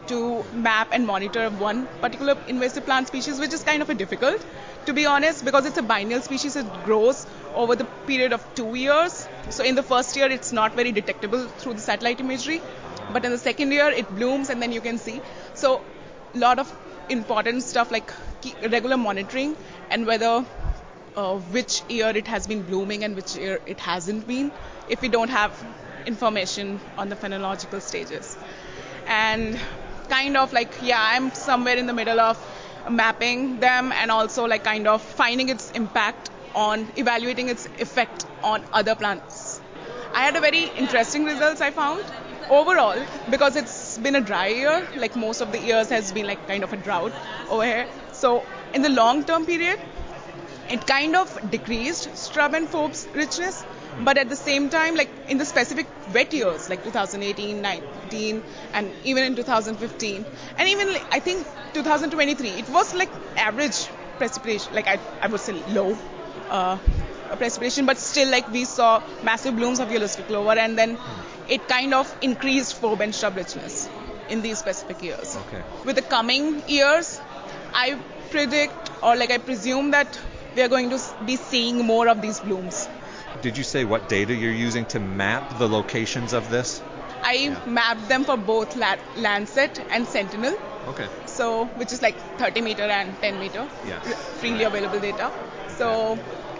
to 0.07 0.45
map 0.53 0.89
and 0.93 1.05
monitor 1.07 1.49
one 1.51 1.89
particular 2.01 2.37
invasive 2.47 2.85
plant 2.85 3.09
species, 3.09 3.41
which 3.41 3.53
is 3.53 3.65
kind 3.65 3.83
of 3.83 3.91
a 3.91 3.95
difficult, 3.95 4.45
to 4.87 4.93
be 4.93 5.07
honest, 5.07 5.45
because 5.45 5.67
it's 5.67 5.79
a 5.79 5.83
biennial 5.83 6.21
species. 6.21 6.57
It 6.57 6.67
grows 6.85 7.27
over 7.55 7.77
the 7.77 7.85
period 8.07 8.33
of 8.33 8.45
two 8.55 8.75
years. 8.75 9.29
So 9.51 9.65
in 9.65 9.75
the 9.75 9.83
first 9.83 10.17
year, 10.17 10.29
it's 10.29 10.53
not 10.53 10.75
very 10.75 10.93
detectable 10.93 11.47
through 11.47 11.75
the 11.75 11.81
satellite 11.81 12.21
imagery, 12.21 12.61
but 13.11 13.25
in 13.25 13.31
the 13.31 13.39
second 13.39 13.73
year, 13.73 13.89
it 13.89 14.09
blooms 14.15 14.51
and 14.51 14.63
then 14.63 14.73
you 14.73 14.81
can 14.81 14.99
see. 14.99 15.23
So 15.55 15.83
a 16.35 16.39
lot 16.39 16.59
of 16.59 16.73
important 17.09 17.63
stuff 17.63 17.91
like 17.91 18.13
regular 18.63 18.97
monitoring 18.97 19.57
and 19.91 20.07
whether 20.07 20.45
uh, 21.17 21.37
which 21.39 21.83
year 21.89 22.09
it 22.09 22.27
has 22.27 22.47
been 22.47 22.63
blooming 22.63 23.05
and 23.05 23.15
which 23.17 23.35
year 23.37 23.61
it 23.67 23.81
hasn't 23.81 24.27
been 24.27 24.51
if 24.89 25.03
we 25.03 25.09
don't 25.09 25.29
have 25.31 25.53
information 26.07 26.81
on 26.97 27.09
the 27.09 27.17
phenological 27.17 27.81
stages. 27.83 28.37
And 29.07 29.61
kind 30.09 30.37
of 30.37 30.53
like 30.53 30.75
yeah 30.83 31.01
i'm 31.01 31.31
somewhere 31.33 31.77
in 31.77 31.87
the 31.87 31.93
middle 31.93 32.21
of 32.21 32.37
mapping 32.91 33.61
them 33.61 33.93
and 33.93 34.11
also 34.11 34.47
like 34.47 34.65
kind 34.65 34.87
of 34.87 35.01
finding 35.01 35.49
its 35.49 35.71
impact 35.71 36.31
on 36.55 36.87
evaluating 36.97 37.49
its 37.49 37.67
effect 37.79 38.27
on 38.43 38.63
other 38.73 38.95
plants. 38.95 39.61
I 40.13 40.23
had 40.25 40.37
a 40.37 40.41
very 40.41 40.65
interesting 40.77 41.25
results 41.25 41.61
i 41.61 41.71
found 41.71 42.05
overall 42.49 43.07
because 43.31 43.57
it's 43.57 43.99
been 43.99 44.17
a 44.17 44.21
dry 44.21 44.49
year 44.49 44.89
like 44.97 45.15
most 45.17 45.41
of 45.41 45.53
the 45.53 45.59
years 45.59 45.89
has 45.89 46.13
been 46.13 46.27
like 46.27 46.47
kind 46.47 46.65
of 46.65 46.73
a 46.73 46.77
drought 46.77 47.13
over 47.49 47.65
here. 47.65 47.89
So 48.13 48.45
in 48.75 48.83
the 48.83 48.89
long 48.89 49.25
term 49.25 49.47
period 49.47 49.79
it 50.71 50.87
kind 50.87 51.17
of 51.17 51.37
decreased 51.51 52.17
scrub 52.17 52.55
and 52.55 52.69
forbs 52.69 53.01
richness 53.15 53.65
but 54.09 54.17
at 54.19 54.29
the 54.29 54.37
same 54.37 54.71
time 54.71 54.95
like 54.97 55.11
in 55.29 55.39
the 55.39 55.45
specific 55.45 55.87
wet 56.15 56.33
years 56.33 56.69
like 56.71 56.83
2018 56.85 57.61
19 57.61 58.43
and 58.73 58.95
even 59.05 59.25
in 59.25 59.37
2015 59.37 60.25
and 60.57 60.69
even 60.69 60.93
like, 60.93 61.07
i 61.13 61.21
think 61.21 61.47
2023 61.75 62.51
it 62.59 62.69
was 62.69 62.95
like 62.95 63.11
average 63.37 63.91
precipitation 64.19 64.75
like 64.75 64.87
i, 64.89 64.99
I 65.21 65.27
would 65.29 65.41
say 65.41 65.63
low 65.67 65.99
uh, 66.49 66.79
precipitation 67.37 67.87
but 67.87 67.99
still 67.99 68.31
like 68.31 68.49
we 68.53 68.65
saw 68.65 69.03
massive 69.23 69.57
blooms 69.57 69.81
of 69.81 69.91
yellow 69.91 70.07
stick 70.07 70.27
clover 70.27 70.59
and 70.59 70.77
then 70.79 70.97
hmm. 70.97 71.53
it 71.53 71.67
kind 71.69 71.95
of 71.95 72.15
increased 72.23 72.75
for 72.77 72.97
bench 72.97 73.17
shrub 73.17 73.37
richness 73.37 73.89
in 74.29 74.43
these 74.43 74.59
specific 74.59 75.03
years 75.03 75.37
Okay. 75.47 75.63
with 75.85 75.97
the 75.97 76.03
coming 76.03 76.63
years 76.69 77.21
i 77.75 77.99
predict 78.31 78.91
or 79.03 79.17
like 79.17 79.31
i 79.31 79.39
presume 79.39 79.91
that 79.93 80.19
we 80.55 80.63
are 80.63 80.69
going 80.69 80.91
to 80.91 81.01
be 81.25 81.37
seeing 81.37 81.85
more 81.87 82.09
of 82.09 82.21
these 82.23 82.41
blooms 82.41 82.89
Did 83.45 83.57
you 83.59 83.65
say 83.69 83.81
what 83.91 84.09
data 84.09 84.35
you're 84.41 84.59
using 84.63 84.85
to 84.95 85.01
map 85.21 85.45
the 85.61 85.67
locations 85.75 86.33
of 86.39 86.49
this? 86.55 86.73
I 87.29 87.37
mapped 87.77 88.03
them 88.11 88.25
for 88.29 88.37
both 88.49 88.77
La- 88.83 88.99
Landsat 89.25 89.81
and 89.97 90.07
Sentinel, 90.15 90.55
Okay. 90.93 91.07
so 91.35 91.47
which 91.83 91.95
is 91.97 92.03
like 92.05 92.21
30 92.43 92.61
meter 92.67 92.89
and 92.99 93.17
10 93.23 93.41
meter 93.45 93.65
Yes. 93.93 94.07
r- 94.11 94.19
freely 94.43 94.65
available 94.69 95.01
data. 95.07 95.31
So 95.79 95.89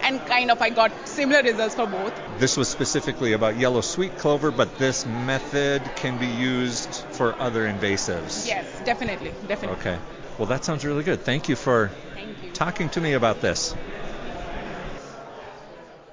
and 0.03 0.25
kind 0.25 0.51
of 0.51 0.61
I 0.61 0.69
got 0.69 0.91
similar 1.07 1.41
results 1.41 1.75
for 1.75 1.87
both. 1.87 2.13
This 2.37 2.57
was 2.57 2.67
specifically 2.67 3.33
about 3.33 3.57
yellow 3.57 3.81
sweet 3.81 4.17
clover, 4.17 4.51
but 4.51 4.77
this 4.77 5.05
method 5.05 5.81
can 5.95 6.17
be 6.17 6.27
used 6.27 6.93
for 7.11 7.39
other 7.39 7.63
invasives. 7.67 8.47
Yes, 8.47 8.65
definitely, 8.85 9.31
definitely. 9.47 9.77
Okay. 9.79 9.97
Well, 10.37 10.47
that 10.47 10.65
sounds 10.65 10.83
really 10.83 11.03
good. 11.03 11.21
Thank 11.21 11.49
you 11.49 11.55
for 11.55 11.91
Thank 12.15 12.43
you. 12.43 12.51
talking 12.51 12.89
to 12.89 13.01
me 13.01 13.13
about 13.13 13.41
this. 13.41 13.75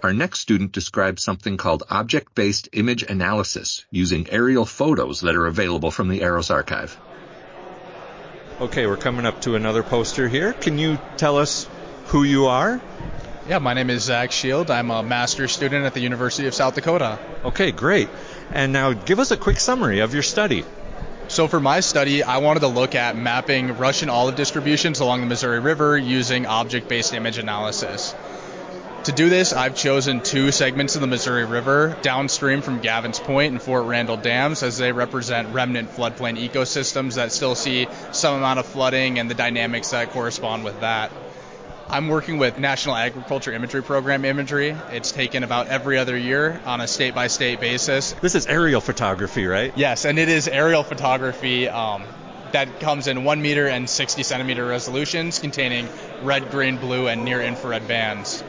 Our 0.02 0.12
next 0.14 0.40
student 0.40 0.72
describes 0.72 1.22
something 1.22 1.58
called 1.58 1.82
object-based 1.90 2.70
image 2.72 3.02
analysis 3.02 3.84
using 3.90 4.30
aerial 4.30 4.64
photos 4.64 5.20
that 5.20 5.36
are 5.36 5.46
available 5.46 5.90
from 5.90 6.08
the 6.08 6.22
EROS 6.22 6.50
archive. 6.50 6.96
Okay, 8.60 8.86
we're 8.86 8.96
coming 8.96 9.26
up 9.26 9.42
to 9.42 9.56
another 9.56 9.82
poster 9.82 10.28
here. 10.28 10.52
Can 10.54 10.78
you 10.78 10.98
tell 11.16 11.36
us 11.36 11.68
who 12.06 12.22
you 12.22 12.46
are? 12.46 12.80
Yeah, 13.50 13.58
my 13.58 13.74
name 13.74 13.90
is 13.90 14.04
Zach 14.04 14.30
Shield. 14.30 14.70
I'm 14.70 14.92
a 14.92 15.02
master's 15.02 15.50
student 15.50 15.84
at 15.84 15.92
the 15.92 15.98
University 15.98 16.46
of 16.46 16.54
South 16.54 16.76
Dakota. 16.76 17.18
Okay, 17.44 17.72
great. 17.72 18.08
And 18.52 18.72
now 18.72 18.92
give 18.92 19.18
us 19.18 19.32
a 19.32 19.36
quick 19.36 19.58
summary 19.58 19.98
of 19.98 20.14
your 20.14 20.22
study. 20.22 20.64
So, 21.26 21.48
for 21.48 21.58
my 21.58 21.80
study, 21.80 22.22
I 22.22 22.38
wanted 22.38 22.60
to 22.60 22.68
look 22.68 22.94
at 22.94 23.16
mapping 23.16 23.76
Russian 23.76 24.08
olive 24.08 24.36
distributions 24.36 25.00
along 25.00 25.22
the 25.22 25.26
Missouri 25.26 25.58
River 25.58 25.98
using 25.98 26.46
object 26.46 26.86
based 26.88 27.12
image 27.12 27.38
analysis. 27.38 28.14
To 29.06 29.12
do 29.12 29.28
this, 29.28 29.52
I've 29.52 29.74
chosen 29.74 30.20
two 30.20 30.52
segments 30.52 30.94
of 30.94 31.00
the 31.00 31.08
Missouri 31.08 31.44
River 31.44 31.98
downstream 32.02 32.62
from 32.62 32.80
Gavins 32.80 33.18
Point 33.18 33.50
and 33.50 33.60
Fort 33.60 33.84
Randall 33.84 34.16
dams 34.16 34.62
as 34.62 34.78
they 34.78 34.92
represent 34.92 35.52
remnant 35.52 35.90
floodplain 35.90 36.38
ecosystems 36.38 37.16
that 37.16 37.32
still 37.32 37.56
see 37.56 37.88
some 38.12 38.36
amount 38.36 38.60
of 38.60 38.66
flooding 38.66 39.18
and 39.18 39.28
the 39.28 39.34
dynamics 39.34 39.90
that 39.90 40.10
correspond 40.10 40.62
with 40.62 40.82
that. 40.82 41.10
I'm 41.92 42.06
working 42.06 42.38
with 42.38 42.56
National 42.56 42.94
Agriculture 42.94 43.52
Imagery 43.52 43.82
Program 43.82 44.24
imagery. 44.24 44.76
It's 44.92 45.10
taken 45.10 45.42
about 45.42 45.66
every 45.66 45.98
other 45.98 46.16
year 46.16 46.60
on 46.64 46.80
a 46.80 46.86
state 46.86 47.16
by 47.16 47.26
state 47.26 47.58
basis. 47.58 48.12
This 48.12 48.36
is 48.36 48.46
aerial 48.46 48.80
photography, 48.80 49.44
right? 49.46 49.72
Yes, 49.76 50.04
and 50.04 50.16
it 50.16 50.28
is 50.28 50.46
aerial 50.46 50.84
photography 50.84 51.68
um, 51.68 52.04
that 52.52 52.78
comes 52.78 53.08
in 53.08 53.24
1 53.24 53.42
meter 53.42 53.66
and 53.66 53.90
60 53.90 54.22
centimeter 54.22 54.64
resolutions 54.64 55.40
containing 55.40 55.88
red, 56.22 56.52
green, 56.52 56.76
blue, 56.76 57.08
and 57.08 57.24
near 57.24 57.42
infrared 57.42 57.88
bands. 57.88 58.44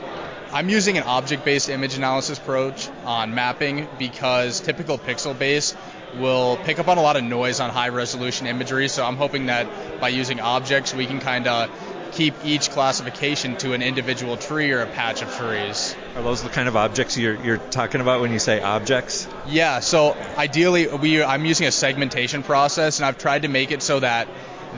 I'm 0.53 0.69
using 0.69 0.99
an 0.99 1.03
object 1.03 1.43
based 1.43 1.67
image 1.67 1.95
analysis 1.95 2.37
approach 2.37 2.89
on 3.05 3.33
mapping 3.33 3.87
because 3.97 4.59
typical 4.59 4.99
pixel 4.99 5.37
based 5.37 5.75
will 6.17 6.57
pick 6.57 6.77
up 6.77 6.87
on 6.87 6.97
a 6.97 7.01
lot 7.01 7.15
of 7.15 7.23
noise 7.23 7.59
on 7.59 7.69
high 7.69 7.89
resolution 7.89 8.45
imagery. 8.45 8.87
So 8.87 9.05
I'm 9.05 9.15
hoping 9.15 9.47
that 9.47 9.99
by 9.99 10.09
using 10.09 10.39
objects, 10.39 10.93
we 10.93 11.05
can 11.05 11.19
kind 11.19 11.47
of 11.47 11.69
keep 12.11 12.33
each 12.43 12.69
classification 12.71 13.55
to 13.57 13.73
an 13.73 13.81
individual 13.81 14.37
tree 14.37 14.71
or 14.71 14.81
a 14.81 14.87
patch 14.87 15.21
of 15.21 15.35
trees. 15.35 15.95
Are 16.15 16.21
those 16.21 16.43
the 16.43 16.49
kind 16.49 16.67
of 16.67 16.75
objects 16.75 17.17
you're, 17.17 17.41
you're 17.43 17.57
talking 17.57 18.01
about 18.01 18.21
when 18.21 18.31
you 18.31 18.39
say 18.39 18.61
objects? 18.61 19.27
Yeah, 19.47 19.79
so 19.79 20.15
ideally 20.37 20.87
we 20.87 21.23
I'm 21.23 21.45
using 21.45 21.67
a 21.67 21.71
segmentation 21.71 22.43
process 22.43 22.99
and 22.99 23.05
I've 23.05 23.17
tried 23.17 23.43
to 23.43 23.47
make 23.47 23.71
it 23.71 23.81
so 23.81 23.99
that 23.99 24.27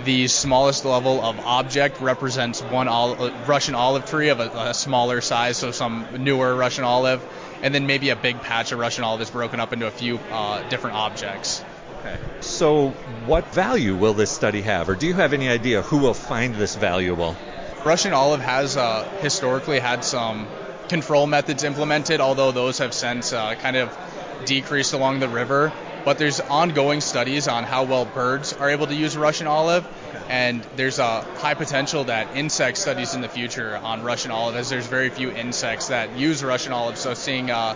the 0.05 0.27
smallest 0.27 0.85
level 0.85 1.21
of 1.21 1.39
object 1.39 2.01
represents 2.01 2.61
one 2.61 2.87
olive, 2.87 3.47
Russian 3.47 3.75
olive 3.75 4.05
tree 4.05 4.29
of 4.29 4.39
a, 4.39 4.49
a, 4.49 4.73
smaller 4.73 5.21
size, 5.21 5.57
so 5.57 5.71
some 5.71 6.07
newer 6.17 6.55
Russian 6.55 6.83
olive, 6.83 7.23
and 7.61 7.73
then 7.75 7.85
maybe 7.85 8.09
a 8.09 8.15
big 8.15 8.41
patch 8.41 8.71
of 8.71 8.79
Russian 8.79 9.03
olive 9.03 9.21
is 9.21 9.29
broken 9.29 9.59
up 9.59 9.71
into 9.71 9.85
a 9.85 9.91
few 9.91 10.17
uh, 10.31 10.67
different 10.69 10.95
objects. 10.95 11.63
Okay. 12.03 12.17
So, 12.41 12.89
what 13.25 13.53
value 13.53 13.95
will 13.95 14.13
this 14.13 14.29
study 14.29 14.61
have, 14.63 14.89
or 14.89 14.95
do 14.95 15.07
you 15.07 15.13
have 15.13 15.31
any 15.31 15.47
idea 15.47 15.81
who 15.81 15.99
will 15.99 16.13
find 16.13 16.53
this 16.53 16.75
valuable? 16.75 17.37
Russian 17.85 18.11
olive 18.11 18.41
has 18.41 18.75
uh, 18.75 19.07
historically 19.21 19.79
had 19.79 20.03
some 20.03 20.49
control 20.89 21.27
methods 21.27 21.63
implemented, 21.63 22.19
although 22.19 22.51
those 22.51 22.79
have 22.79 22.93
since 22.93 23.31
uh, 23.31 23.55
kind 23.55 23.77
of 23.77 23.97
decreased 24.43 24.91
along 24.91 25.21
the 25.21 25.29
river. 25.29 25.71
But 26.03 26.17
there's 26.17 26.41
ongoing 26.41 26.99
studies 26.99 27.47
on 27.47 27.63
how 27.63 27.85
well 27.85 28.03
birds 28.03 28.51
are 28.51 28.69
able 28.69 28.87
to 28.87 28.95
use 28.95 29.15
Russian 29.15 29.47
olive, 29.47 29.87
and 30.27 30.61
there's 30.75 30.99
a 30.99 31.21
high 31.21 31.53
potential 31.53 32.03
that 32.05 32.35
insect 32.35 32.79
studies 32.79 33.15
in 33.15 33.21
the 33.21 33.29
future 33.29 33.77
on 33.77 34.03
Russian 34.03 34.31
olive, 34.31 34.57
as 34.57 34.69
there's 34.69 34.87
very 34.87 35.09
few 35.09 35.31
insects 35.31 35.87
that 35.87 36.17
use 36.17 36.43
Russian 36.43 36.73
olive. 36.73 36.97
So 36.97 37.13
seeing 37.13 37.49
uh, 37.49 37.75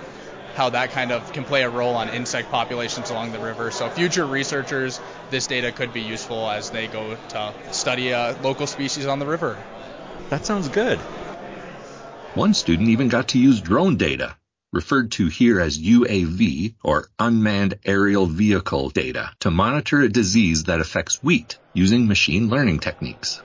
how 0.57 0.71
that 0.71 0.89
kind 0.89 1.11
of 1.11 1.31
can 1.33 1.43
play 1.43 1.61
a 1.61 1.69
role 1.69 1.95
on 1.95 2.09
insect 2.09 2.49
populations 2.49 3.11
along 3.11 3.31
the 3.31 3.39
river. 3.39 3.69
So 3.69 3.89
future 3.89 4.25
researchers, 4.25 4.99
this 5.29 5.45
data 5.45 5.71
could 5.71 5.93
be 5.93 6.01
useful 6.01 6.49
as 6.49 6.71
they 6.71 6.87
go 6.87 7.15
to 7.29 7.53
study 7.71 8.11
uh, 8.11 8.35
local 8.41 8.65
species 8.65 9.05
on 9.05 9.19
the 9.19 9.27
river. 9.27 9.55
That 10.29 10.47
sounds 10.47 10.67
good. 10.67 10.97
One 12.33 12.55
student 12.55 12.89
even 12.89 13.07
got 13.07 13.29
to 13.29 13.39
use 13.39 13.61
drone 13.61 13.97
data, 13.97 14.35
referred 14.73 15.11
to 15.13 15.27
here 15.27 15.59
as 15.59 15.77
UAV 15.77 16.73
or 16.83 17.07
unmanned 17.19 17.77
aerial 17.85 18.25
vehicle 18.25 18.89
data, 18.89 19.31
to 19.41 19.51
monitor 19.51 20.01
a 20.01 20.09
disease 20.09 20.63
that 20.63 20.81
affects 20.81 21.23
wheat 21.23 21.59
using 21.73 22.07
machine 22.07 22.49
learning 22.49 22.79
techniques. 22.79 23.41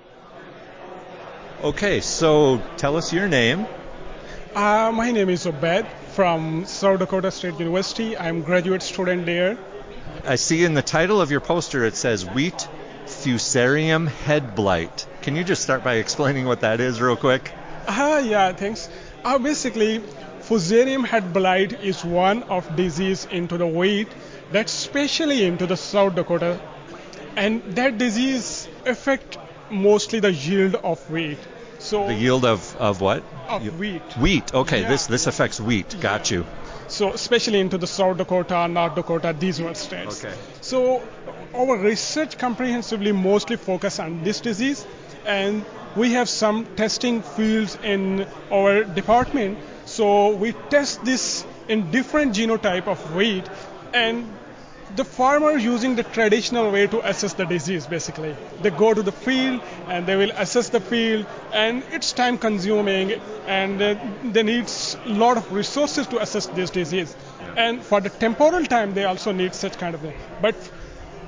Okay, 1.63 2.01
so 2.01 2.61
tell 2.79 2.97
us 2.97 3.13
your 3.13 3.29
name. 3.29 3.67
Uh, 4.55 4.93
my 4.95 5.11
name 5.11 5.31
is 5.31 5.47
Obed 5.47 5.87
from 6.13 6.67
South 6.67 6.99
Dakota 6.99 7.31
State 7.31 7.59
University. 7.59 8.19
I'm 8.19 8.43
graduate 8.43 8.83
student 8.83 9.25
there. 9.25 9.57
I 10.27 10.35
see 10.37 10.63
in 10.65 10.75
the 10.75 10.83
title 10.83 11.23
of 11.23 11.31
your 11.31 11.41
poster 11.41 11.87
it 11.87 11.97
says 11.97 12.27
wheat 12.27 12.69
fusarium 13.07 14.09
head 14.09 14.55
blight. 14.55 15.07
Can 15.23 15.37
you 15.37 15.43
just 15.43 15.63
start 15.63 15.83
by 15.83 15.95
explaining 15.95 16.45
what 16.45 16.61
that 16.61 16.81
is 16.81 17.01
real 17.01 17.17
quick? 17.17 17.51
Uh, 17.87 18.23
yeah, 18.23 18.53
thanks. 18.53 18.91
Uh, 19.25 19.39
basically, 19.39 20.01
fusarium 20.41 21.07
head 21.07 21.33
blight 21.33 21.73
is 21.83 22.05
one 22.05 22.43
of 22.43 22.77
disease 22.77 23.25
into 23.31 23.57
the 23.57 23.67
wheat 23.67 24.09
that's 24.51 24.75
especially 24.75 25.47
into 25.47 25.67
the 25.67 25.79
South 25.79 26.15
Dakota, 26.15 26.61
and 27.37 27.63
that 27.77 27.97
disease 27.97 28.69
affect 28.85 29.39
mostly 29.71 30.21
the 30.21 30.31
yield 30.31 30.75
of 30.75 31.11
wheat. 31.11 31.39
So 31.93 32.07
the 32.07 32.15
yield 32.15 32.47
of, 32.47 32.75
of 32.77 33.03
what? 33.03 33.23
Of 33.49 33.79
wheat. 33.79 34.01
Wheat. 34.17 34.55
Okay, 34.55 34.81
yeah. 34.81 34.89
this 34.89 35.09
this 35.09 35.27
affects 35.27 35.61
wheat. 35.61 35.95
Got 36.01 36.31
you. 36.31 36.47
So 36.89 37.13
especially 37.13 37.61
into 37.61 37.77
the 37.77 37.87
South 37.87 38.17
Dakota, 38.17 38.67
North 38.67 38.95
Dakota, 38.95 39.37
these 39.39 39.61
were 39.61 39.75
states. 39.75 40.25
Okay. 40.25 40.35
So 40.63 41.03
our 41.55 41.77
research 41.77 42.39
comprehensively 42.39 43.13
mostly 43.13 43.57
focus 43.57 43.99
on 43.99 44.25
this 44.25 44.41
disease, 44.41 44.87
and 45.27 45.67
we 45.95 46.13
have 46.13 46.31
some 46.31 46.65
testing 46.77 47.21
fields 47.21 47.77
in 47.83 48.27
our 48.51 48.85
department. 48.85 49.59
So 49.85 50.35
we 50.35 50.53
test 50.71 51.05
this 51.05 51.45
in 51.69 51.91
different 51.91 52.35
genotype 52.35 52.87
of 52.87 53.05
wheat, 53.15 53.47
and 53.93 54.33
the 54.97 55.05
farmer 55.05 55.53
using 55.57 55.97
the 55.97 56.03
traditional 56.03 56.71
way 56.71 56.87
to 56.87 57.01
assess 57.09 57.33
the 57.35 57.45
disease 57.47 57.87
basically. 57.87 58.37
They 58.61 58.71
go 58.71 58.93
to 58.93 59.03
the 59.03 59.13
field 59.13 59.63
and 59.89 60.07
they 60.07 60.17
will 60.17 60.31
assess 60.37 60.69
the 60.69 60.81
field 60.81 61.27
and 61.53 61.83
it's 61.91 62.13
time 62.13 62.39
consuming 62.39 63.13
and 63.47 63.81
uh, 63.81 63.95
they 64.25 64.43
need 64.43 64.71
a 65.07 65.09
lot 65.09 65.37
of 65.37 65.51
resources 65.53 66.07
to 66.09 66.21
assess 66.21 66.47
this 66.47 66.71
disease. 66.71 67.17
And 67.57 67.83
for 67.83 68.01
the 68.01 68.11
temporal 68.11 68.65
time 68.67 68.95
they 68.95 69.05
also 69.05 69.33
need 69.33 69.55
such 69.55 69.79
kind 69.79 69.95
of 69.95 70.01
thing. 70.03 70.15
But 70.41 70.55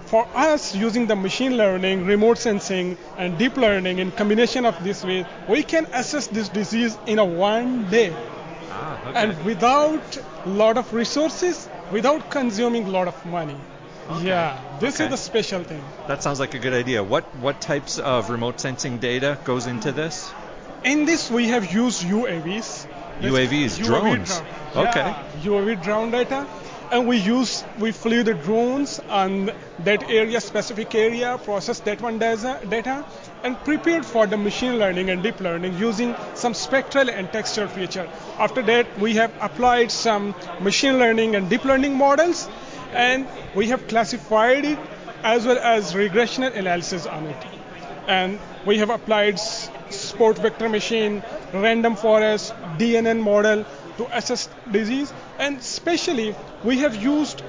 for 0.07 0.29
us 0.35 0.75
using 0.75 1.07
the 1.07 1.17
machine 1.17 1.57
learning 1.57 2.05
remote 2.05 2.39
sensing 2.39 2.99
and 3.17 3.39
deep 3.39 3.57
learning 3.57 3.99
in 3.99 4.13
combination 4.13 4.67
of 4.67 4.83
this 4.85 5.03
way 5.03 5.27
we 5.49 5.63
can 5.63 5.87
assess 5.93 6.27
this 6.27 6.49
disease 6.51 6.99
in 7.07 7.19
a 7.19 7.25
one 7.25 7.91
day 7.91 8.15
ah, 8.75 9.09
okay. 9.09 9.19
and 9.23 9.45
without 9.45 10.19
a 10.45 10.49
lot 10.49 10.77
of 10.79 10.93
resources 10.93 11.69
without 11.93 12.31
consuming 12.31 12.87
a 12.87 12.91
lot 12.91 13.09
of 13.09 13.27
money. 13.27 13.57
Okay. 14.11 14.27
Yeah, 14.27 14.61
this 14.81 14.97
okay. 14.97 15.05
is 15.05 15.11
the 15.11 15.17
special 15.17 15.65
thing. 15.65 15.83
That 16.09 16.23
sounds 16.23 16.39
like 16.39 16.55
a 16.55 16.59
good 16.59 16.75
idea. 16.75 17.03
What 17.03 17.25
what 17.37 17.61
types 17.61 17.99
of 17.99 18.29
remote 18.31 18.61
sensing 18.61 18.99
data 18.99 19.39
goes 19.45 19.67
into 19.67 19.93
this? 19.93 20.31
In 20.85 21.07
this, 21.07 21.31
we 21.31 21.49
have 21.49 21.73
used 21.73 22.03
UAVs. 22.05 22.87
UAVs, 23.21 23.79
UAV 23.79 23.85
drones. 23.85 24.41
Drone. 24.41 24.87
Okay. 24.89 25.01
Yeah, 25.01 25.25
UAV 25.45 25.83
drone 25.83 26.11
data, 26.11 26.47
and 26.93 27.09
we 27.09 27.17
use 27.17 27.65
we 27.79 27.93
flew 27.93 28.23
the 28.23 28.35
drones 28.35 29.01
on 29.09 29.53
that 29.79 30.11
area, 30.11 30.41
specific 30.41 30.95
area, 30.95 31.39
process 31.39 31.81
that 31.81 32.03
one 32.03 32.19
data, 32.19 33.05
and 33.45 33.63
prepared 33.65 34.05
for 34.07 34.27
the 34.27 34.37
machine 34.39 34.79
learning 34.79 35.11
and 35.11 35.23
deep 35.23 35.39
learning 35.39 35.77
using 35.79 36.17
some 36.35 36.55
spectral 36.55 37.11
and 37.11 37.31
textual 37.31 37.69
feature. 37.69 38.09
After 38.39 38.63
that, 38.63 38.99
we 38.99 39.15
have 39.17 39.33
applied 39.41 39.93
some 39.93 40.35
machine 40.61 40.99
learning 40.99 41.37
and 41.37 41.49
deep 41.51 41.65
learning 41.65 41.95
models, 41.97 42.49
and 42.93 43.29
we 43.55 43.69
have 43.69 43.87
classified 43.87 44.65
it 44.65 44.79
as 45.23 45.45
well 45.47 45.59
as 45.59 45.93
regressional 45.93 46.57
analysis 46.57 47.07
on 47.07 47.27
it. 47.27 47.47
And 48.09 48.41
we 48.67 48.79
have 48.79 48.89
applied 48.91 49.39
support 49.91 50.39
vector 50.39 50.69
machine, 50.69 51.23
random 51.53 51.97
forest, 51.97 52.55
DNN 52.79 53.21
model 53.23 53.65
to 53.99 54.17
assess 54.17 54.49
disease, 54.71 55.13
and 55.39 55.59
especially 55.59 56.35
we 56.65 56.79
have 56.79 56.97
used 56.97 57.43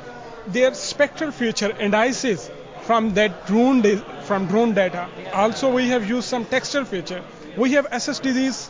their 0.48 0.74
spectral 0.74 1.32
feature 1.32 1.72
indices 1.80 2.52
from 2.84 3.14
that 3.16 3.48
drone 3.48 3.82
from 4.26 4.48
drone 4.48 4.74
data. 4.74 5.08
Also, 5.34 5.72
we 5.72 5.88
have 5.90 6.10
used 6.10 6.28
some 6.28 6.46
textual 6.46 6.86
feature. 6.86 7.24
We 7.58 7.72
have 7.74 7.88
assessed 7.92 8.24
disease 8.24 8.70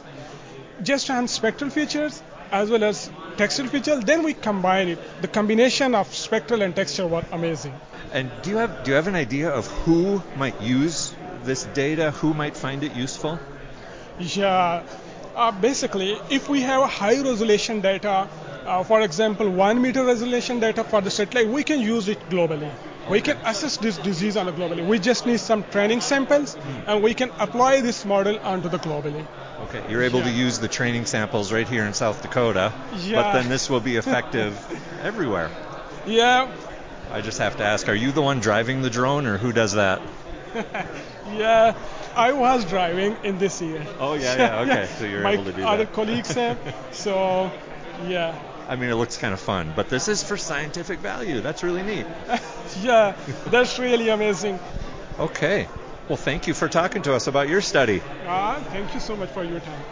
just 0.83 1.09
on 1.09 1.27
spectral 1.27 1.69
features 1.69 2.21
as 2.51 2.69
well 2.69 2.83
as 2.83 3.09
textual 3.37 3.67
feature. 3.69 3.99
Then 3.99 4.23
we 4.23 4.33
combine 4.33 4.89
it. 4.89 4.99
The 5.21 5.27
combination 5.27 5.95
of 5.95 6.13
spectral 6.13 6.61
and 6.61 6.75
texture 6.75 7.07
was 7.07 7.25
amazing. 7.31 7.73
And 8.13 8.31
do 8.43 8.51
you 8.51 8.57
have 8.57 8.83
do 8.83 8.91
you 8.91 8.95
have 8.95 9.07
an 9.07 9.15
idea 9.15 9.49
of 9.49 9.67
who 9.83 10.21
might 10.37 10.61
use 10.61 11.13
this 11.43 11.63
data? 11.79 12.11
Who 12.11 12.33
might 12.33 12.55
find 12.55 12.83
it 12.83 12.95
useful? 12.95 13.39
Yeah. 14.19 14.83
Uh, 15.35 15.51
basically, 15.51 16.17
if 16.29 16.47
we 16.47 16.61
have 16.61 16.89
high 16.89 17.21
resolution 17.21 17.81
data, 17.81 18.27
uh, 18.65 18.83
for 18.83 19.01
example, 19.01 19.49
one 19.49 19.81
meter 19.81 20.05
resolution 20.05 20.61
data 20.61 20.83
for 20.83 21.01
the 21.01 21.11
satellite, 21.11 21.49
we 21.49 21.63
can 21.63 21.81
use 21.81 22.07
it 22.07 22.29
globally. 22.29 22.71
We 23.09 23.21
can 23.21 23.37
assess 23.45 23.77
this 23.77 23.97
disease 23.97 24.35
on 24.35 24.47
a 24.47 24.51
globally. 24.51 24.85
We 24.85 24.99
just 24.99 25.25
need 25.25 25.39
some 25.39 25.63
training 25.65 26.01
samples, 26.01 26.55
hmm. 26.55 26.89
and 26.89 27.03
we 27.03 27.13
can 27.13 27.31
apply 27.39 27.81
this 27.81 28.05
model 28.05 28.39
onto 28.39 28.69
the 28.69 28.79
globally. 28.79 29.25
Okay, 29.61 29.83
you're 29.89 30.03
able 30.03 30.21
to 30.21 30.29
use 30.29 30.59
the 30.59 30.67
training 30.67 31.05
samples 31.05 31.51
right 31.51 31.67
here 31.67 31.85
in 31.85 31.93
South 31.93 32.21
Dakota, 32.21 32.73
but 32.91 33.33
then 33.33 33.49
this 33.49 33.69
will 33.69 33.79
be 33.79 33.95
effective 34.03 34.53
everywhere. 35.01 35.49
Yeah, 36.05 36.51
I 37.11 37.21
just 37.21 37.37
have 37.37 37.57
to 37.57 37.63
ask, 37.63 37.87
are 37.87 37.95
you 37.95 38.11
the 38.11 38.21
one 38.21 38.39
driving 38.39 38.81
the 38.81 38.89
drone 38.89 39.25
or 39.25 39.37
who 39.37 39.53
does 39.53 39.73
that? 39.73 40.01
yeah. 41.33 41.75
I 42.15 42.31
was 42.31 42.63
driving 42.65 43.17
in 43.23 43.37
this 43.37 43.61
year. 43.61 43.85
Oh, 43.99 44.13
yeah, 44.13 44.35
yeah, 44.37 44.59
okay, 44.61 44.89
so 44.97 45.05
you're 45.05 45.21
My 45.21 45.31
able 45.31 45.45
to 45.45 45.51
do 45.51 45.63
other 45.63 45.83
that. 45.83 45.93
colleagues 45.93 46.31
have. 46.31 46.57
So, 46.91 47.51
yeah, 48.07 48.39
I 48.67 48.75
mean, 48.75 48.89
it 48.89 48.95
looks 48.95 49.17
kind 49.17 49.33
of 49.33 49.39
fun, 49.39 49.73
but 49.75 49.89
this 49.89 50.07
is 50.07 50.23
for 50.23 50.37
scientific 50.37 50.99
value. 50.99 51.41
That's 51.41 51.61
really 51.63 51.83
neat. 51.83 52.05
yeah. 52.81 53.15
That's 53.47 53.77
really 53.77 54.09
amazing. 54.09 54.59
Okay. 55.19 55.67
Well, 56.09 56.17
thank 56.17 56.47
you 56.47 56.53
for 56.53 56.67
talking 56.67 57.01
to 57.03 57.13
us 57.13 57.27
about 57.27 57.47
your 57.47 57.61
study. 57.61 58.01
Ah, 58.25 58.63
thank 58.71 58.93
you 58.93 58.99
so 58.99 59.15
much 59.15 59.29
for 59.29 59.43
your 59.43 59.59
time. 59.59 59.83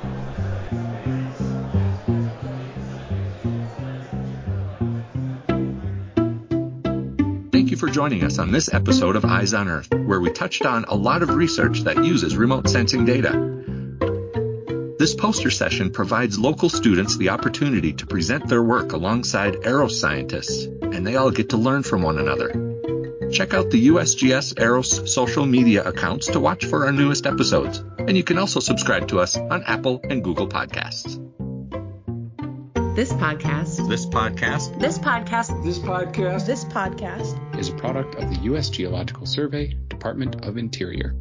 Thank 7.51 7.71
you 7.71 7.77
for 7.77 7.87
joining 7.87 8.23
us 8.23 8.39
on 8.39 8.51
this 8.51 8.73
episode 8.73 9.15
of 9.15 9.23
Eyes 9.23 9.53
on 9.53 9.67
Earth, 9.67 9.93
where 9.93 10.19
we 10.19 10.31
touched 10.31 10.65
on 10.65 10.85
a 10.85 10.95
lot 10.95 11.21
of 11.23 11.29
research 11.29 11.81
that 11.81 12.03
uses 12.03 12.35
remote 12.35 12.67
sensing 12.69 13.05
data. 13.05 13.62
This 14.99 15.15
poster 15.15 15.49
session 15.49 15.91
provides 15.91 16.37
local 16.37 16.69
students 16.69 17.17
the 17.17 17.29
opportunity 17.29 17.93
to 17.93 18.05
present 18.05 18.47
their 18.47 18.61
work 18.61 18.93
alongside 18.93 19.65
EROS 19.65 19.99
scientists, 19.99 20.65
and 20.81 21.05
they 21.05 21.15
all 21.15 21.31
get 21.31 21.49
to 21.49 21.57
learn 21.57 21.81
from 21.81 22.03
one 22.03 22.19
another. 22.19 22.49
Check 23.31 23.55
out 23.55 23.71
the 23.71 23.87
USGS 23.87 24.59
EROS 24.59 25.11
social 25.11 25.47
media 25.47 25.83
accounts 25.83 26.27
to 26.27 26.39
watch 26.39 26.65
for 26.65 26.85
our 26.85 26.91
newest 26.91 27.25
episodes, 27.25 27.83
and 27.97 28.15
you 28.15 28.23
can 28.23 28.37
also 28.37 28.59
subscribe 28.59 29.07
to 29.07 29.19
us 29.19 29.35
on 29.35 29.63
Apple 29.63 29.99
and 30.03 30.23
Google 30.23 30.47
Podcasts. 30.47 31.19
This 32.95 33.11
podcast, 33.13 33.89
This 33.89 34.05
podcast 34.05 34.79
this 34.79 34.99
podcast, 34.99 35.63
This 35.63 35.79
podcast 35.79 36.45
this 36.45 36.65
podcast 36.65 37.57
is 37.57 37.69
a 37.69 37.73
product 37.73 38.13
of 38.15 38.29
the 38.29 38.41
U.S. 38.43 38.69
Geological 38.69 39.25
Survey, 39.25 39.75
Department 39.89 40.45
of 40.45 40.57
Interior. 40.57 41.15